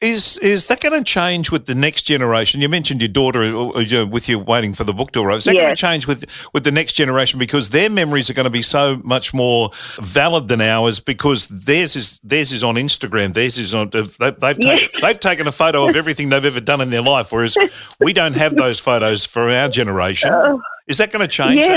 Is 0.01 0.39
is 0.39 0.69
that 0.69 0.81
going 0.81 0.97
to 0.99 1.05
change 1.05 1.51
with 1.51 1.67
the 1.67 1.75
next 1.75 2.05
generation? 2.05 2.63
You 2.63 2.71
mentioned 2.71 3.03
your 3.03 3.09
daughter 3.11 3.43
uh, 3.43 3.69
uh, 3.69 4.07
with 4.07 4.31
you 4.31 4.39
waiting 4.39 4.73
for 4.73 4.83
the 4.83 4.95
book 4.95 5.13
to 5.13 5.21
arrive. 5.21 5.39
Is 5.39 5.45
that 5.45 5.55
going 5.55 5.67
to 5.67 5.77
change 5.77 6.07
with 6.07 6.25
with 6.55 6.65
the 6.65 6.71
next 6.73 6.95
generation 6.95 7.39
because 7.39 7.69
their 7.69 7.91
memories 7.91 8.31
are 8.31 8.33
going 8.33 8.45
to 8.45 8.51
be 8.51 8.63
so 8.63 8.99
much 9.05 9.35
more 9.35 9.69
valid 10.01 10.49
than 10.49 10.63
ours 10.63 11.01
because 11.01 11.49
theirs 11.49 11.97
is 11.97 12.19
theirs 12.21 12.51
is 12.51 12.65
on 12.65 12.77
Instagram, 12.77 13.35
theirs 13.35 13.59
is 13.59 13.75
on. 13.75 13.89
uh, 13.93 14.07
They, 14.19 14.31
they've 14.31 14.57
Yes. 14.59 14.81
taken, 14.81 15.01
they've 15.03 15.21
taken 15.21 15.47
a 15.47 15.53
photo 15.53 15.87
of 15.87 15.95
everything 15.95 16.31
they've 16.31 16.47
ever 16.47 16.61
done 16.61 16.81
in 16.81 16.89
their 16.89 17.03
life, 17.03 17.31
whereas 17.31 17.59
we 18.01 18.15
don't 18.15 18.37
have 18.37 18.57
those 18.57 18.81
photos 18.81 19.27
for 19.27 19.51
our 19.51 19.69
generation. 19.69 20.31
Oh. 20.33 20.63
Is 20.87 20.97
that 20.97 21.13
going 21.13 21.21
to 21.21 21.29
change? 21.29 21.67
yeah, 21.67 21.77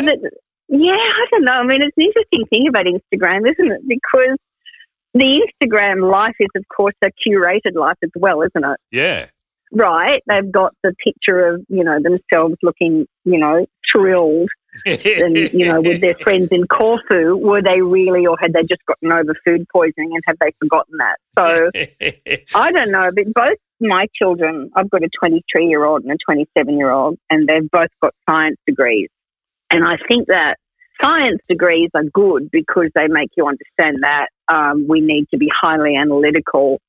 yeah, 0.70 0.92
I 0.94 1.26
don't 1.30 1.44
know. 1.44 1.54
I 1.60 1.64
mean, 1.64 1.82
it's 1.82 1.96
an 1.98 2.04
interesting 2.06 2.46
thing 2.50 2.68
about 2.70 2.86
Instagram, 2.86 3.42
isn't 3.52 3.70
it? 3.70 3.82
Because 3.86 4.38
the 5.14 5.48
Instagram 5.64 6.10
life 6.10 6.36
is, 6.40 6.50
of 6.56 6.64
course, 6.76 6.96
a 7.04 7.10
curated 7.28 7.76
life 7.76 7.98
as 8.04 8.12
well, 8.16 8.42
isn't 8.42 8.64
it? 8.64 8.80
yeah, 8.92 9.28
Right? 9.72 10.22
They've 10.28 10.52
got 10.52 10.74
the 10.84 10.94
picture 11.04 11.48
of 11.48 11.66
you 11.68 11.84
know 11.84 12.00
themselves 12.02 12.56
looking, 12.62 13.08
you 13.26 13.40
know, 13.40 13.66
thrilled, 13.92 14.50
and 14.86 15.36
you 15.36 15.72
know, 15.72 15.82
with 15.82 16.02
their 16.02 16.16
friends 16.20 16.50
in 16.52 16.68
Corfu. 16.68 17.36
Were 17.38 17.62
they 17.62 17.82
really, 17.82 18.26
or 18.26 18.38
had 18.40 18.54
they 18.54 18.62
just 18.64 18.86
gotten 18.86 19.12
over 19.12 19.36
food 19.46 19.66
poisoning, 19.72 20.12
and 20.14 20.22
have 20.26 20.38
they 20.40 20.52
forgotten 20.60 20.98
that? 20.98 21.18
So 21.36 21.72
I 22.60 22.72
don't 22.72 22.92
know, 22.92 23.10
but 23.16 23.34
both 23.34 23.58
my 23.80 24.08
children, 24.16 24.70
I've 24.76 24.90
got 24.90 25.04
a 25.04 25.10
23 25.20 25.68
year 25.68 25.86
old 25.86 26.04
and 26.04 26.12
a 26.12 26.18
27 26.26 26.78
year 26.78 26.92
old, 26.92 27.18
and 27.30 27.48
they've 27.48 27.70
both 27.72 27.90
got 28.02 28.14
science 28.30 28.58
degrees. 28.68 29.10
And 29.70 29.84
I 29.84 29.98
think 30.08 30.28
that 30.28 30.58
science 31.04 31.42
degrees 31.50 31.90
are 31.94 32.04
good 32.14 32.50
because 32.52 32.90
they 32.96 33.08
make 33.08 33.32
you 33.36 33.48
understand 33.48 33.98
that 34.04 34.28
um, 34.48 34.88
we 34.88 35.02
need 35.02 35.28
to 35.32 35.38
be 35.38 35.52
highly 35.62 35.96
analytical 35.96 36.80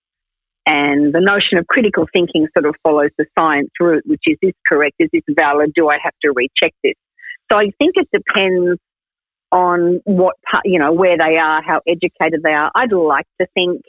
And 0.66 1.12
the 1.12 1.21
notion 1.21 1.59
of 1.59 1.66
critical 1.66 2.06
thinking 2.12 2.49
sort 2.52 2.66
of 2.66 2.75
follows 2.83 3.11
the 3.18 3.26
science 3.38 3.71
route, 3.78 4.04
which 4.06 4.23
is 4.26 4.38
this 4.40 4.54
correct? 4.66 4.97
Is 4.99 5.11
this 5.12 5.23
valid? 5.28 5.73
Do 5.75 5.88
I 5.88 5.99
have 6.02 6.14
to 6.23 6.33
recheck 6.33 6.75
this? 6.83 6.94
So 7.52 7.59
I 7.59 7.71
think 7.78 7.97
it 7.97 8.09
depends 8.11 8.80
on 9.52 10.00
what, 10.04 10.37
you 10.64 10.78
know, 10.78 10.92
where 10.92 11.18
they 11.18 11.37
are, 11.37 11.62
how 11.62 11.80
educated 11.87 12.42
they 12.42 12.54
are. 12.54 12.71
I'd 12.75 12.92
like 12.92 13.26
to 13.40 13.47
think 13.54 13.83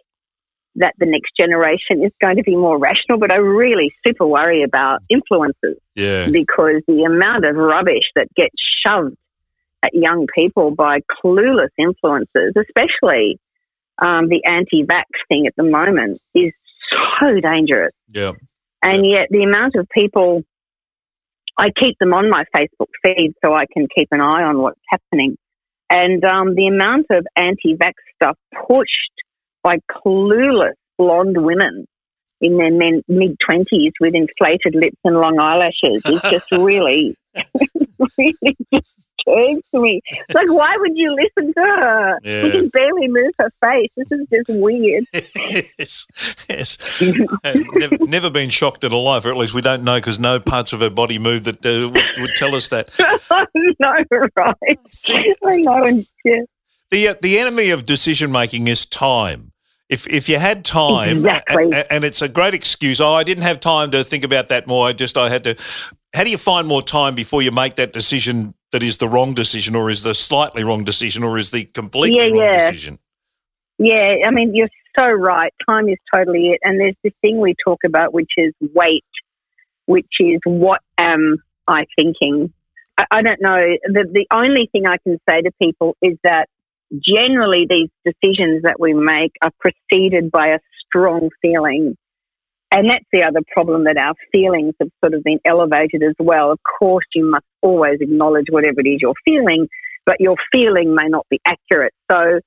that 0.76 0.94
the 0.98 1.06
next 1.06 1.32
generation 1.40 2.04
is 2.04 2.14
going 2.20 2.36
to 2.36 2.44
be 2.44 2.58
more 2.58 2.78
rational, 2.78 3.18
but 3.18 3.32
I 3.32 3.38
really 3.38 3.94
super 4.06 4.28
worry 4.28 4.62
about 4.64 5.02
influences. 5.10 5.78
Yeah. 5.96 6.28
Because 6.30 6.82
the 6.88 7.06
amount 7.06 7.46
of 7.46 7.56
rubbish 7.56 8.12
that 8.16 8.28
gets 8.36 8.56
shoved 8.86 9.16
at 9.86 9.94
young 9.94 10.28
people 10.34 10.72
by 10.72 11.00
clueless 11.24 11.70
influences, 11.78 12.54
especially 12.56 13.40
um, 14.02 14.28
the 14.28 14.44
anti-vax 14.46 15.06
thing 15.30 15.48
at 15.48 15.56
the 15.56 15.64
moment, 15.64 16.20
is 16.34 16.54
so 16.90 17.40
dangerous. 17.40 17.94
Yeah. 18.10 18.34
And 18.82 19.06
yet 19.06 19.28
the 19.30 19.44
amount 19.44 19.76
of 19.76 19.88
people, 19.90 20.44
I 21.58 21.70
keep 21.80 21.98
them 22.00 22.14
on 22.14 22.30
my 22.30 22.44
Facebook 22.56 22.90
feed 23.04 23.34
so 23.44 23.54
I 23.54 23.66
can 23.72 23.88
keep 23.96 24.10
an 24.12 24.22
eye 24.22 24.44
on 24.44 24.60
what's 24.60 24.82
happening. 24.90 25.38
And 25.90 26.24
um, 26.26 26.56
the 26.56 26.68
amount 26.68 27.08
of 27.12 27.26
anti-vax 27.36 27.94
stuff 28.16 28.38
pushed 28.68 28.90
by 29.64 29.78
clueless 29.92 30.74
blonde 30.98 31.44
women 31.44 31.88
in 32.42 32.58
their 32.58 32.72
mid 32.72 33.38
twenties 33.44 33.94
with 34.00 34.14
inflated 34.14 34.76
lips 34.76 34.98
and 35.04 35.16
long 35.16 35.40
eyelashes 35.40 36.02
is 36.06 36.22
just 36.30 36.52
really, 36.52 37.16
really 38.18 38.58
disturbs 39.26 39.74
me. 39.74 40.02
Like, 40.34 40.50
why 40.50 40.76
would 40.78 40.98
you 40.98 41.16
listen 41.16 41.54
to 41.54 41.60
her? 41.60 42.20
Yeah. 42.24 42.42
She 42.42 42.52
can 42.52 42.70
barely 42.70 43.08
move 43.08 43.34
her 43.40 43.52
face. 43.62 43.92
This 43.96 44.12
is 44.12 44.28
just 44.30 44.50
weird. 44.50 45.06
yes, 45.80 46.08
yes. 46.50 47.02
never, 47.74 47.98
never, 48.06 48.30
been 48.30 48.50
shocked 48.50 48.84
in 48.84 48.92
her 48.92 48.98
life, 48.98 49.26
or 49.26 49.30
at 49.30 49.38
least 49.38 49.54
we 49.54 49.62
don't 49.62 49.84
know 49.84 49.98
because 49.98 50.20
no 50.20 50.40
parts 50.40 50.74
of 50.74 50.82
her 50.82 50.90
body 50.90 51.20
move 51.20 51.44
that 51.46 51.66
uh, 51.66 51.90
would, 51.90 52.04
would, 52.18 52.36
tell 52.36 52.56
us 52.56 52.68
that. 52.70 52.90
no, 53.80 53.94
right. 54.36 55.38
I 55.46 55.58
know. 55.58 56.02
Yeah. 56.24 56.42
The, 56.92 57.08
uh, 57.10 57.16
the 57.22 57.40
enemy 57.40 57.70
of 57.72 57.86
decision 57.86 58.32
making 58.32 58.68
is 58.68 58.86
time 58.86 59.52
if 59.90 60.08
if 60.08 60.28
you 60.30 60.40
had 60.40 60.66
time 60.66 61.18
exactly. 61.18 61.66
and, 61.66 61.86
and, 61.90 62.04
it's 62.04 62.22
a 62.22 62.28
great 62.28 62.54
excuse 62.54 63.00
oh 63.00 63.14
i 63.14 63.24
didn't 63.24 63.44
have 63.44 63.60
time 63.60 63.92
to 63.92 64.04
think 64.04 64.24
about 64.24 64.48
that 64.48 64.66
more 64.66 64.88
i 64.88 64.94
just 64.94 65.16
i 65.16 65.30
had 65.30 65.44
to 65.44 65.56
how 66.16 66.24
do 66.24 66.32
you 66.32 66.38
find 66.38 66.68
more 66.68 66.82
time 66.82 67.14
before 67.14 67.42
you 67.42 67.52
make 67.52 67.76
that 67.76 67.94
decision 67.94 68.54
that 68.76 68.84
is 68.84 68.98
the 68.98 69.08
wrong 69.08 69.34
decision 69.34 69.74
or 69.74 69.90
is 69.90 70.04
the 70.04 70.14
slightly 70.14 70.62
wrong 70.62 70.84
decision 70.84 71.24
or 71.24 71.38
is 71.38 71.50
the 71.52 71.64
completely 71.64 72.18
yeah, 72.18 72.26
wrong 72.26 72.36
yeah. 72.36 72.70
decision? 72.70 73.00
Yeah 73.78 74.16
i 74.26 74.32
mean 74.32 74.54
you're 74.54 74.68
so 75.00 75.10
right. 75.12 75.54
Time 75.68 75.88
is 75.90 75.98
totally 76.14 76.50
it. 76.50 76.60
And 76.64 76.80
there's 76.80 76.96
this 77.04 77.14
thing 77.22 77.40
we 77.40 77.54
talk 77.66 77.80
about 77.86 78.14
which 78.14 78.32
is 78.38 78.54
wait 78.74 79.06
which 79.86 80.12
is 80.20 80.40
what 80.44 80.82
am 80.98 81.38
i 81.70 81.86
thinking? 81.96 82.52
I, 82.98 83.06
I 83.12 83.22
don't 83.22 83.42
know. 83.42 83.62
The, 83.86 84.06
the 84.12 84.28
only 84.30 84.68
thing 84.74 84.88
i 84.88 84.98
can 84.98 85.20
say 85.30 85.42
to 85.42 85.52
people 85.62 85.96
is 86.02 86.18
that 86.26 86.50
generally 86.92 87.66
these 87.70 87.90
decisions 88.04 88.64
that 88.64 88.78
we 88.78 88.94
make 88.94 89.32
are 89.42 89.52
preceded 89.58 90.32
by 90.32 90.48
a 90.48 90.60
strong 90.86 91.30
feeling. 91.42 91.96
And 92.76 92.90
that's 92.90 93.06
the 93.14 93.24
other 93.24 93.40
problem 93.54 93.86
that 93.86 93.96
our 93.96 94.16
feelings 94.34 94.74
have 94.82 94.90
sort 95.00 95.14
of 95.14 95.24
been 95.24 95.40
elevated 95.46 96.04
as 96.04 96.14
well. 96.20 96.52
Of 96.52 96.60
course, 96.78 97.06
you 97.16 97.30
must 97.32 97.46
always 97.62 98.02
acknowledge 98.02 98.48
whatever 98.50 98.82
it 98.82 98.88
is 98.88 99.00
you're 99.02 99.14
feeling, 99.24 99.70
but 100.06 100.18
your 100.20 100.36
feeling 100.52 100.94
may 100.94 101.08
not 101.08 101.26
be 101.30 101.40
accurate. 101.46 101.94
So 102.12 102.42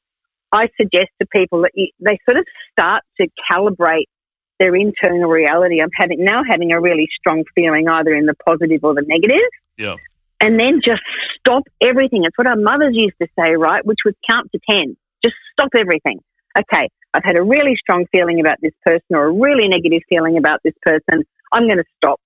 I 0.52 0.66
suggest 0.78 1.08
to 1.22 1.26
people 1.32 1.62
that 1.62 1.70
you, 1.72 1.88
they 1.98 2.18
sort 2.28 2.36
of 2.36 2.44
start 2.72 3.04
to 3.18 3.28
calibrate 3.50 4.08
their 4.58 4.76
internal 4.76 5.30
reality 5.30 5.80
of 5.80 5.90
having 5.94 6.22
now 6.22 6.42
having 6.46 6.72
a 6.72 6.80
really 6.80 7.08
strong 7.18 7.44
feeling 7.54 7.88
either 7.88 8.14
in 8.14 8.26
the 8.26 8.34
positive 8.44 8.80
or 8.82 8.92
the 8.92 9.04
negative. 9.06 9.48
Yeah 9.78 9.96
and 10.40 10.58
then 10.58 10.80
just 10.84 11.02
stop 11.38 11.64
everything. 11.80 12.24
It's 12.24 12.36
what 12.36 12.46
our 12.46 12.56
mothers 12.56 12.92
used 12.92 13.16
to 13.20 13.28
say, 13.38 13.54
right? 13.56 13.84
Which 13.84 13.98
was 14.04 14.14
count 14.28 14.50
to 14.52 14.60
10. 14.70 14.96
Just 15.24 15.34
stop 15.52 15.70
everything. 15.76 16.20
Okay, 16.58 16.88
I've 17.14 17.24
had 17.24 17.36
a 17.36 17.42
really 17.42 17.76
strong 17.78 18.06
feeling 18.10 18.40
about 18.40 18.56
this 18.60 18.72
person 18.84 19.06
or 19.10 19.26
a 19.26 19.32
really 19.32 19.68
negative 19.68 20.02
feeling 20.08 20.36
about 20.38 20.60
this 20.64 20.74
person. 20.82 21.24
I'm 21.52 21.64
going 21.64 21.78
to 21.78 21.84
stop 21.96 22.20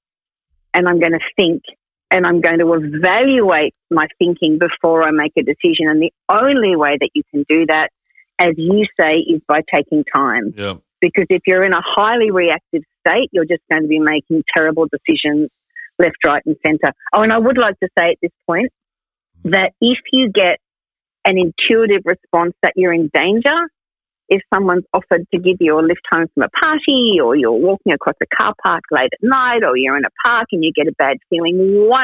and 0.74 0.88
I'm 0.88 0.98
going 0.98 1.12
to 1.12 1.20
think 1.36 1.62
and 2.10 2.26
I'm 2.26 2.40
going 2.40 2.58
to 2.58 2.72
evaluate 2.74 3.74
my 3.90 4.06
thinking 4.18 4.58
before 4.58 5.02
I 5.02 5.10
make 5.10 5.32
a 5.38 5.42
decision. 5.42 5.88
And 5.88 6.02
the 6.02 6.12
only 6.28 6.76
way 6.76 6.96
that 7.00 7.10
you 7.14 7.22
can 7.30 7.44
do 7.48 7.66
that, 7.66 7.90
as 8.38 8.50
you 8.56 8.84
say, 8.98 9.16
is 9.16 9.40
by 9.48 9.60
taking 9.72 10.04
time. 10.14 10.52
Yeah. 10.56 10.74
Because 11.00 11.26
if 11.30 11.42
you're 11.46 11.64
in 11.64 11.72
a 11.72 11.80
highly 11.82 12.30
reactive 12.30 12.82
state, 13.00 13.28
you're 13.32 13.46
just 13.46 13.62
going 13.70 13.82
to 13.82 13.88
be 13.88 13.98
making 13.98 14.44
terrible 14.54 14.86
decisions 14.86 15.50
left, 15.98 16.16
right, 16.26 16.42
and 16.46 16.56
centre. 16.64 16.92
Oh, 17.12 17.22
and 17.22 17.32
I 17.32 17.38
would 17.38 17.58
like 17.58 17.78
to 17.80 17.88
say 17.98 18.10
at 18.10 18.16
this 18.20 18.30
point 18.46 18.70
that 19.44 19.72
if 19.80 19.98
you 20.12 20.30
get 20.32 20.58
an 21.24 21.36
intuitive 21.38 22.02
response 22.04 22.54
that 22.62 22.72
you're 22.76 22.92
in 22.92 23.10
danger, 23.14 23.56
if 24.32 24.40
someone's 24.52 24.84
offered 24.94 25.26
to 25.30 25.38
give 25.38 25.58
you 25.60 25.78
a 25.78 25.82
lift 25.82 26.00
home 26.10 26.26
from 26.32 26.44
a 26.44 26.48
party, 26.58 27.18
or 27.22 27.36
you're 27.36 27.52
walking 27.52 27.92
across 27.92 28.14
a 28.22 28.26
car 28.34 28.54
park 28.64 28.80
late 28.90 29.10
at 29.12 29.22
night, 29.22 29.62
or 29.62 29.76
you're 29.76 29.98
in 29.98 30.06
a 30.06 30.26
park 30.26 30.46
and 30.52 30.64
you 30.64 30.72
get 30.74 30.88
a 30.88 30.92
bad 30.92 31.18
feeling, 31.28 31.54
100%. 31.58 32.00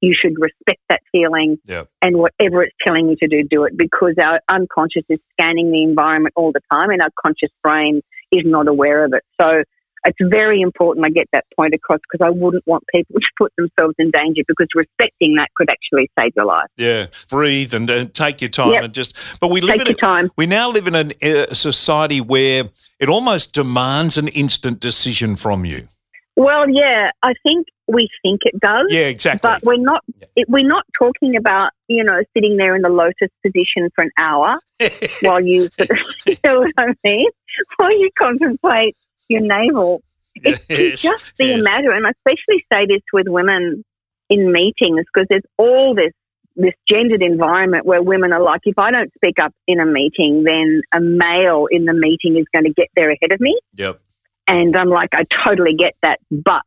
You 0.00 0.14
should 0.20 0.34
respect 0.36 0.80
that 0.88 1.00
feeling 1.12 1.58
yep. 1.64 1.88
and 2.02 2.16
whatever 2.16 2.64
it's 2.64 2.74
telling 2.84 3.08
you 3.08 3.16
to 3.16 3.28
do, 3.28 3.44
do 3.48 3.64
it 3.64 3.76
because 3.76 4.14
our 4.20 4.40
unconscious 4.48 5.04
is 5.08 5.20
scanning 5.32 5.70
the 5.70 5.84
environment 5.84 6.34
all 6.36 6.50
the 6.50 6.60
time 6.70 6.90
and 6.90 7.00
our 7.00 7.10
conscious 7.24 7.50
brain 7.62 8.02
is 8.32 8.42
not 8.44 8.66
aware 8.66 9.04
of 9.04 9.14
it. 9.14 9.22
So 9.40 9.62
it's 10.04 10.18
very 10.20 10.60
important 10.60 11.06
I 11.06 11.10
get 11.10 11.28
that 11.32 11.44
point 11.56 11.74
across 11.74 12.00
because 12.10 12.24
I 12.24 12.30
wouldn't 12.30 12.66
want 12.66 12.84
people 12.94 13.16
to 13.20 13.26
put 13.38 13.52
themselves 13.56 13.94
in 13.98 14.10
danger 14.10 14.42
because 14.46 14.68
respecting 14.74 15.36
that 15.36 15.50
could 15.54 15.70
actually 15.70 16.10
save 16.18 16.32
your 16.36 16.46
life. 16.46 16.68
Yeah, 16.76 17.06
breathe 17.30 17.74
and 17.74 17.90
uh, 17.90 18.04
take 18.06 18.40
your 18.40 18.50
time 18.50 18.72
yep. 18.72 18.84
and 18.84 18.94
just. 18.94 19.16
But 19.40 19.50
we 19.50 19.60
live 19.60 19.78
take 19.78 19.88
in 19.88 19.94
a, 19.94 19.96
time. 19.96 20.30
We 20.36 20.46
now 20.46 20.70
live 20.70 20.86
in 20.86 21.12
a 21.22 21.54
society 21.54 22.20
where 22.20 22.64
it 22.98 23.08
almost 23.08 23.52
demands 23.52 24.18
an 24.18 24.28
instant 24.28 24.80
decision 24.80 25.36
from 25.36 25.64
you. 25.64 25.88
Well, 26.36 26.68
yeah, 26.68 27.10
I 27.22 27.32
think 27.42 27.66
we 27.88 28.08
think 28.22 28.42
it 28.44 28.60
does. 28.60 28.86
Yeah, 28.90 29.06
exactly. 29.06 29.40
But 29.42 29.62
we're 29.62 29.78
not. 29.78 30.04
It, 30.34 30.48
we're 30.48 30.66
not 30.66 30.84
talking 30.98 31.36
about 31.36 31.70
you 31.88 32.04
know 32.04 32.22
sitting 32.34 32.56
there 32.58 32.76
in 32.76 32.82
the 32.82 32.90
lotus 32.90 33.30
position 33.42 33.88
for 33.94 34.04
an 34.04 34.10
hour 34.18 34.58
while 35.22 35.40
you 35.40 35.68
you 36.26 36.36
know 36.44 36.60
what 36.60 36.72
I 36.76 36.94
mean, 37.04 37.30
while 37.76 37.92
you 37.92 38.10
contemplate 38.18 38.96
your 39.28 39.42
navel. 39.42 40.02
It's, 40.38 40.66
yes, 40.68 41.00
just 41.00 41.36
the 41.38 41.46
yes. 41.46 41.64
matter, 41.64 41.92
and 41.92 42.06
I 42.06 42.10
especially 42.10 42.62
say 42.70 42.84
this 42.84 43.00
with 43.10 43.26
women 43.26 43.82
in 44.28 44.52
meetings 44.52 45.00
because 45.06 45.26
there's 45.30 45.46
all 45.56 45.94
this 45.94 46.12
this 46.56 46.74
gendered 46.86 47.22
environment 47.22 47.86
where 47.86 48.02
women 48.02 48.34
are 48.34 48.42
like, 48.42 48.60
if 48.64 48.78
I 48.78 48.90
don't 48.90 49.12
speak 49.14 49.38
up 49.38 49.54
in 49.66 49.80
a 49.80 49.86
meeting, 49.86 50.44
then 50.44 50.82
a 50.94 51.00
male 51.00 51.66
in 51.70 51.84
the 51.84 51.92
meeting 51.92 52.36
is 52.38 52.46
going 52.52 52.64
to 52.64 52.72
get 52.72 52.88
there 52.96 53.10
ahead 53.10 53.32
of 53.32 53.40
me. 53.40 53.58
Yep. 53.76 53.98
And 54.46 54.76
I'm 54.76 54.88
like, 54.88 55.10
I 55.14 55.24
totally 55.24 55.74
get 55.74 55.94
that, 56.02 56.20
but 56.30 56.62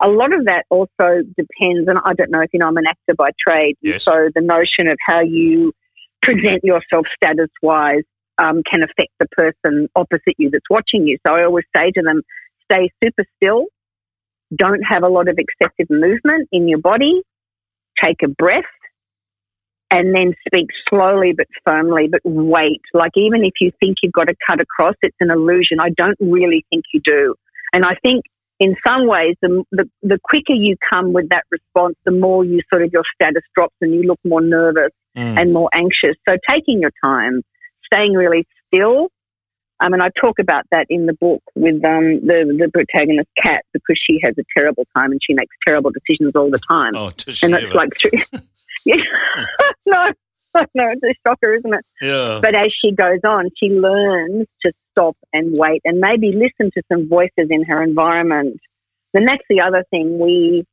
a 0.00 0.08
lot 0.08 0.32
of 0.32 0.44
that 0.46 0.64
also 0.70 1.22
depends, 1.36 1.88
and 1.88 1.98
I 2.04 2.12
don't 2.14 2.30
know 2.30 2.40
if 2.40 2.50
you 2.52 2.60
know, 2.60 2.68
I'm 2.68 2.76
an 2.76 2.86
actor 2.86 3.14
by 3.16 3.30
trade, 3.46 3.76
yes. 3.80 4.04
so 4.04 4.28
the 4.34 4.42
notion 4.42 4.90
of 4.90 4.98
how 5.06 5.20
you 5.20 5.72
present 6.22 6.64
yourself 6.64 7.06
status 7.16 7.50
wise 7.62 8.02
um, 8.38 8.62
can 8.70 8.82
affect 8.82 9.12
the 9.18 9.26
person 9.32 9.88
opposite 9.96 10.34
you 10.38 10.50
that's 10.50 10.68
watching 10.70 11.06
you. 11.06 11.18
So 11.26 11.34
I 11.34 11.44
always 11.44 11.64
say 11.74 11.90
to 11.90 12.02
them, 12.02 12.22
stay 12.70 12.90
super 13.02 13.24
still, 13.36 13.66
don't 14.54 14.82
have 14.82 15.02
a 15.02 15.08
lot 15.08 15.28
of 15.28 15.38
excessive 15.38 15.90
movement 15.90 16.48
in 16.52 16.68
your 16.68 16.78
body, 16.78 17.22
take 18.02 18.22
a 18.24 18.28
breath, 18.28 18.64
and 19.90 20.14
then 20.14 20.34
speak 20.46 20.66
slowly 20.88 21.32
but 21.36 21.46
firmly, 21.64 22.08
but 22.10 22.20
wait. 22.24 22.80
Like, 22.92 23.12
even 23.16 23.44
if 23.44 23.54
you 23.60 23.70
think 23.80 23.98
you've 24.02 24.12
got 24.12 24.28
to 24.28 24.34
cut 24.46 24.60
across, 24.60 24.94
it's 25.02 25.16
an 25.20 25.30
illusion. 25.30 25.78
I 25.80 25.90
don't 25.96 26.16
really 26.20 26.64
think 26.70 26.84
you 26.92 27.00
do. 27.04 27.34
And 27.72 27.84
I 27.84 27.94
think 28.02 28.24
in 28.58 28.74
some 28.86 29.06
ways, 29.06 29.36
the, 29.42 29.62
the, 29.70 29.84
the 30.02 30.18
quicker 30.24 30.54
you 30.54 30.76
come 30.90 31.12
with 31.12 31.28
that 31.28 31.44
response, 31.50 31.94
the 32.04 32.10
more 32.10 32.44
you 32.44 32.60
sort 32.70 32.82
of 32.82 32.90
your 32.92 33.02
status 33.14 33.42
drops 33.54 33.74
and 33.80 33.92
you 33.92 34.02
look 34.02 34.18
more 34.24 34.40
nervous 34.40 34.92
mm. 35.16 35.40
and 35.40 35.52
more 35.52 35.68
anxious. 35.72 36.16
So, 36.28 36.36
taking 36.48 36.80
your 36.80 36.92
time, 37.04 37.42
staying 37.92 38.14
really 38.14 38.46
still. 38.68 39.08
Um, 39.78 39.92
and 39.92 40.02
I 40.02 40.08
talk 40.18 40.38
about 40.38 40.64
that 40.70 40.86
in 40.88 41.04
the 41.04 41.12
book 41.12 41.42
with 41.54 41.84
um, 41.84 42.24
the 42.26 42.56
the 42.58 42.70
protagonist 42.72 43.28
Kat 43.42 43.62
because 43.74 44.00
she 44.08 44.18
has 44.22 44.34
a 44.38 44.44
terrible 44.56 44.86
time 44.96 45.12
and 45.12 45.20
she 45.22 45.34
makes 45.34 45.54
terrible 45.66 45.90
decisions 45.90 46.34
all 46.34 46.50
the 46.50 46.60
time. 46.66 46.96
Oh, 46.96 47.10
and 47.42 47.52
that's 47.52 47.74
like, 47.74 47.90
yeah, 48.86 48.96
no, 49.86 50.08
no, 50.74 50.88
it's 50.88 51.02
a 51.02 51.14
shocker, 51.26 51.52
isn't 51.54 51.74
it? 51.74 51.84
Yeah. 52.00 52.38
But 52.40 52.54
as 52.54 52.68
she 52.80 52.92
goes 52.92 53.20
on, 53.24 53.50
she 53.58 53.68
learns 53.68 54.46
to 54.62 54.72
stop 54.92 55.16
and 55.32 55.56
wait 55.56 55.82
and 55.84 56.00
maybe 56.00 56.32
listen 56.32 56.70
to 56.74 56.82
some 56.90 57.08
voices 57.08 57.48
in 57.50 57.64
her 57.64 57.82
environment. 57.82 58.58
And 59.12 59.28
that's 59.28 59.44
the 59.48 59.60
other 59.60 59.84
thing 59.90 60.18
we 60.18 60.64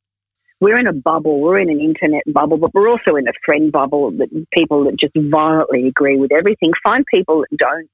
we're 0.64 0.80
in 0.80 0.88
a 0.88 0.94
bubble, 0.94 1.42
we're 1.42 1.60
in 1.60 1.70
an 1.70 1.82
internet 1.82 2.24
bubble, 2.32 2.58
but 2.58 2.74
we're 2.74 2.90
also 2.90 3.16
in 3.18 3.28
a 3.28 3.34
friend 3.46 3.72
bubble 3.72 4.12
that 4.12 4.30
people 4.54 4.86
that 4.86 4.98
just 4.98 5.14
violently 5.16 5.88
agree 5.88 6.18
with 6.18 6.32
everything. 6.32 6.72
Find 6.84 7.04
people 7.14 7.42
that 7.42 7.58
don't. 7.58 7.90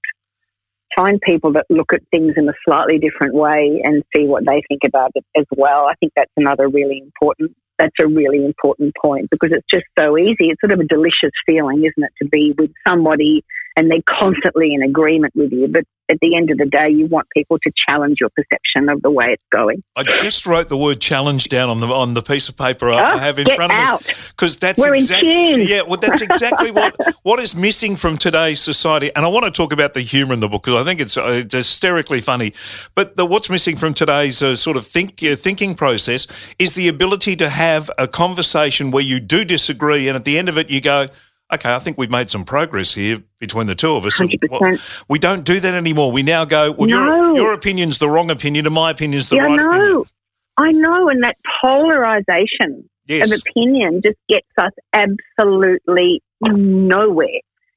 find 0.96 1.20
people 1.22 1.54
that 1.54 1.66
look 1.70 1.94
at 1.94 2.02
things 2.12 2.34
in 2.38 2.48
a 2.50 2.54
slightly 2.66 3.00
different 3.00 3.34
way 3.34 3.82
and 3.84 4.04
see 4.16 4.26
what 4.26 4.46
they 4.46 4.62
think 4.68 4.82
about 4.86 5.12
it 5.16 5.26
as 5.38 5.46
well. 5.56 5.86
I 5.86 5.94
think 6.00 6.14
that's 6.16 6.32
another 6.38 6.68
really 6.68 7.00
important 7.04 7.56
that's 7.80 7.96
a 8.02 8.08
really 8.08 8.46
important 8.46 8.94
point 9.02 9.30
because 9.32 9.52
it's 9.54 9.66
just 9.72 9.86
so 9.98 10.18
easy. 10.18 10.50
It's 10.50 10.60
sort 10.60 10.74
of 10.74 10.82
a 10.82 10.84
delicious 10.84 11.32
feeling, 11.46 11.80
isn't 11.80 12.04
it, 12.04 12.12
to 12.22 12.28
be 12.28 12.54
with 12.58 12.72
somebody 12.86 13.46
and 13.76 13.90
they're 13.90 14.00
constantly 14.08 14.74
in 14.74 14.82
agreement 14.84 15.34
with 15.36 15.52
you. 15.52 15.68
But 15.68 15.84
at 16.10 16.18
the 16.22 16.36
end 16.36 16.50
of 16.50 16.58
the 16.58 16.66
day, 16.66 16.90
you 16.90 17.06
want 17.06 17.28
people 17.30 17.60
to 17.60 17.72
challenge 17.88 18.18
your 18.20 18.30
perception 18.32 18.90
of 18.90 19.02
the 19.04 19.12
way 19.12 19.28
it's 19.30 19.44
going. 19.52 19.84
I 19.96 20.02
just 20.04 20.48
wrote 20.48 20.68
the 20.68 20.76
word 20.78 21.00
challenge 21.00 21.50
down 21.50 21.70
on 21.70 21.80
the 21.82 21.88
on 21.88 22.16
the 22.16 22.24
piece 22.24 22.50
of 22.50 22.58
paper 22.58 22.90
I, 22.90 23.14
Oh, 23.14 23.18
have 23.20 23.38
in 23.38 23.48
front 23.56 23.72
out. 23.72 24.02
of 24.02 24.08
me 24.08 24.14
because 24.30 24.58
that's 24.58 24.82
We're 24.82 24.96
exactly 24.96 25.64
yeah. 25.66 25.84
Well, 25.84 25.98
that's 25.98 26.22
exactly 26.22 26.72
what 26.72 26.96
what 27.24 27.40
is 27.40 27.56
missing 27.56 27.96
from 27.96 28.18
today's 28.18 28.60
society. 28.60 29.12
And 29.16 29.24
I 29.24 29.28
want 29.28 29.46
to 29.46 29.52
talk 29.52 29.72
about 29.72 29.94
the 29.94 30.02
humour 30.02 30.34
in 30.34 30.40
the 30.40 30.48
book 30.50 30.64
because 30.64 30.82
I 30.82 30.84
think 30.84 31.00
it's, 31.00 31.16
it's 31.16 31.54
hysterically 31.54 32.22
funny. 32.22 32.54
But 32.96 33.16
the, 33.16 33.26
what's 33.26 33.50
missing 33.50 33.76
from 33.76 33.94
today's 33.94 34.42
uh, 34.42 34.56
sort 34.56 34.78
of 34.78 34.88
think 34.88 35.22
uh, 35.24 35.36
thinking 35.36 35.76
process 35.76 36.26
is 36.58 36.74
the 36.74 36.88
ability 36.88 37.36
to 37.36 37.50
have 37.50 37.92
a 38.00 38.08
conversation 38.08 38.90
where 38.90 39.04
you 39.04 39.20
do 39.20 39.46
disagree, 39.46 40.08
and 40.08 40.16
at 40.16 40.24
the 40.26 40.40
end 40.40 40.50
of 40.50 40.58
it, 40.58 40.70
you 40.72 40.82
go. 40.82 41.08
Okay, 41.52 41.74
I 41.74 41.80
think 41.80 41.98
we've 41.98 42.12
made 42.12 42.30
some 42.30 42.46
progress 42.46 42.94
here 42.94 43.24
between 43.40 43.66
the 43.68 43.74
two 43.76 43.96
of 43.96 44.06
us. 44.06 44.20
100%. 44.20 45.04
We 45.10 45.18
don't 45.18 45.44
do 45.44 45.60
that 45.60 45.74
anymore. 45.74 46.12
We 46.12 46.22
now 46.22 46.46
go, 46.46 46.72
well, 46.72 46.88
No. 46.88 47.06
your, 47.06 47.36
your 47.36 47.54
opinion's 47.54 47.98
the 47.98 48.08
wrong 48.10 48.30
opinion 48.30 48.66
and 48.68 48.76
my 48.76 48.92
opinion's 48.92 49.30
the 49.30 49.38
yeah, 49.38 49.44
right 49.44 49.60
I 49.60 49.66
opinion. 49.66 49.92
know. 49.94 50.06
I 50.58 50.72
know. 50.72 51.10
And 51.10 51.24
that 51.24 51.38
polarization 51.62 52.90
Yes. 53.08 53.32
of 53.34 53.42
opinion 53.48 54.02
just 54.06 54.20
gets 54.30 54.46
us 54.60 54.72
absolutely 54.94 56.22
nowhere 56.42 57.28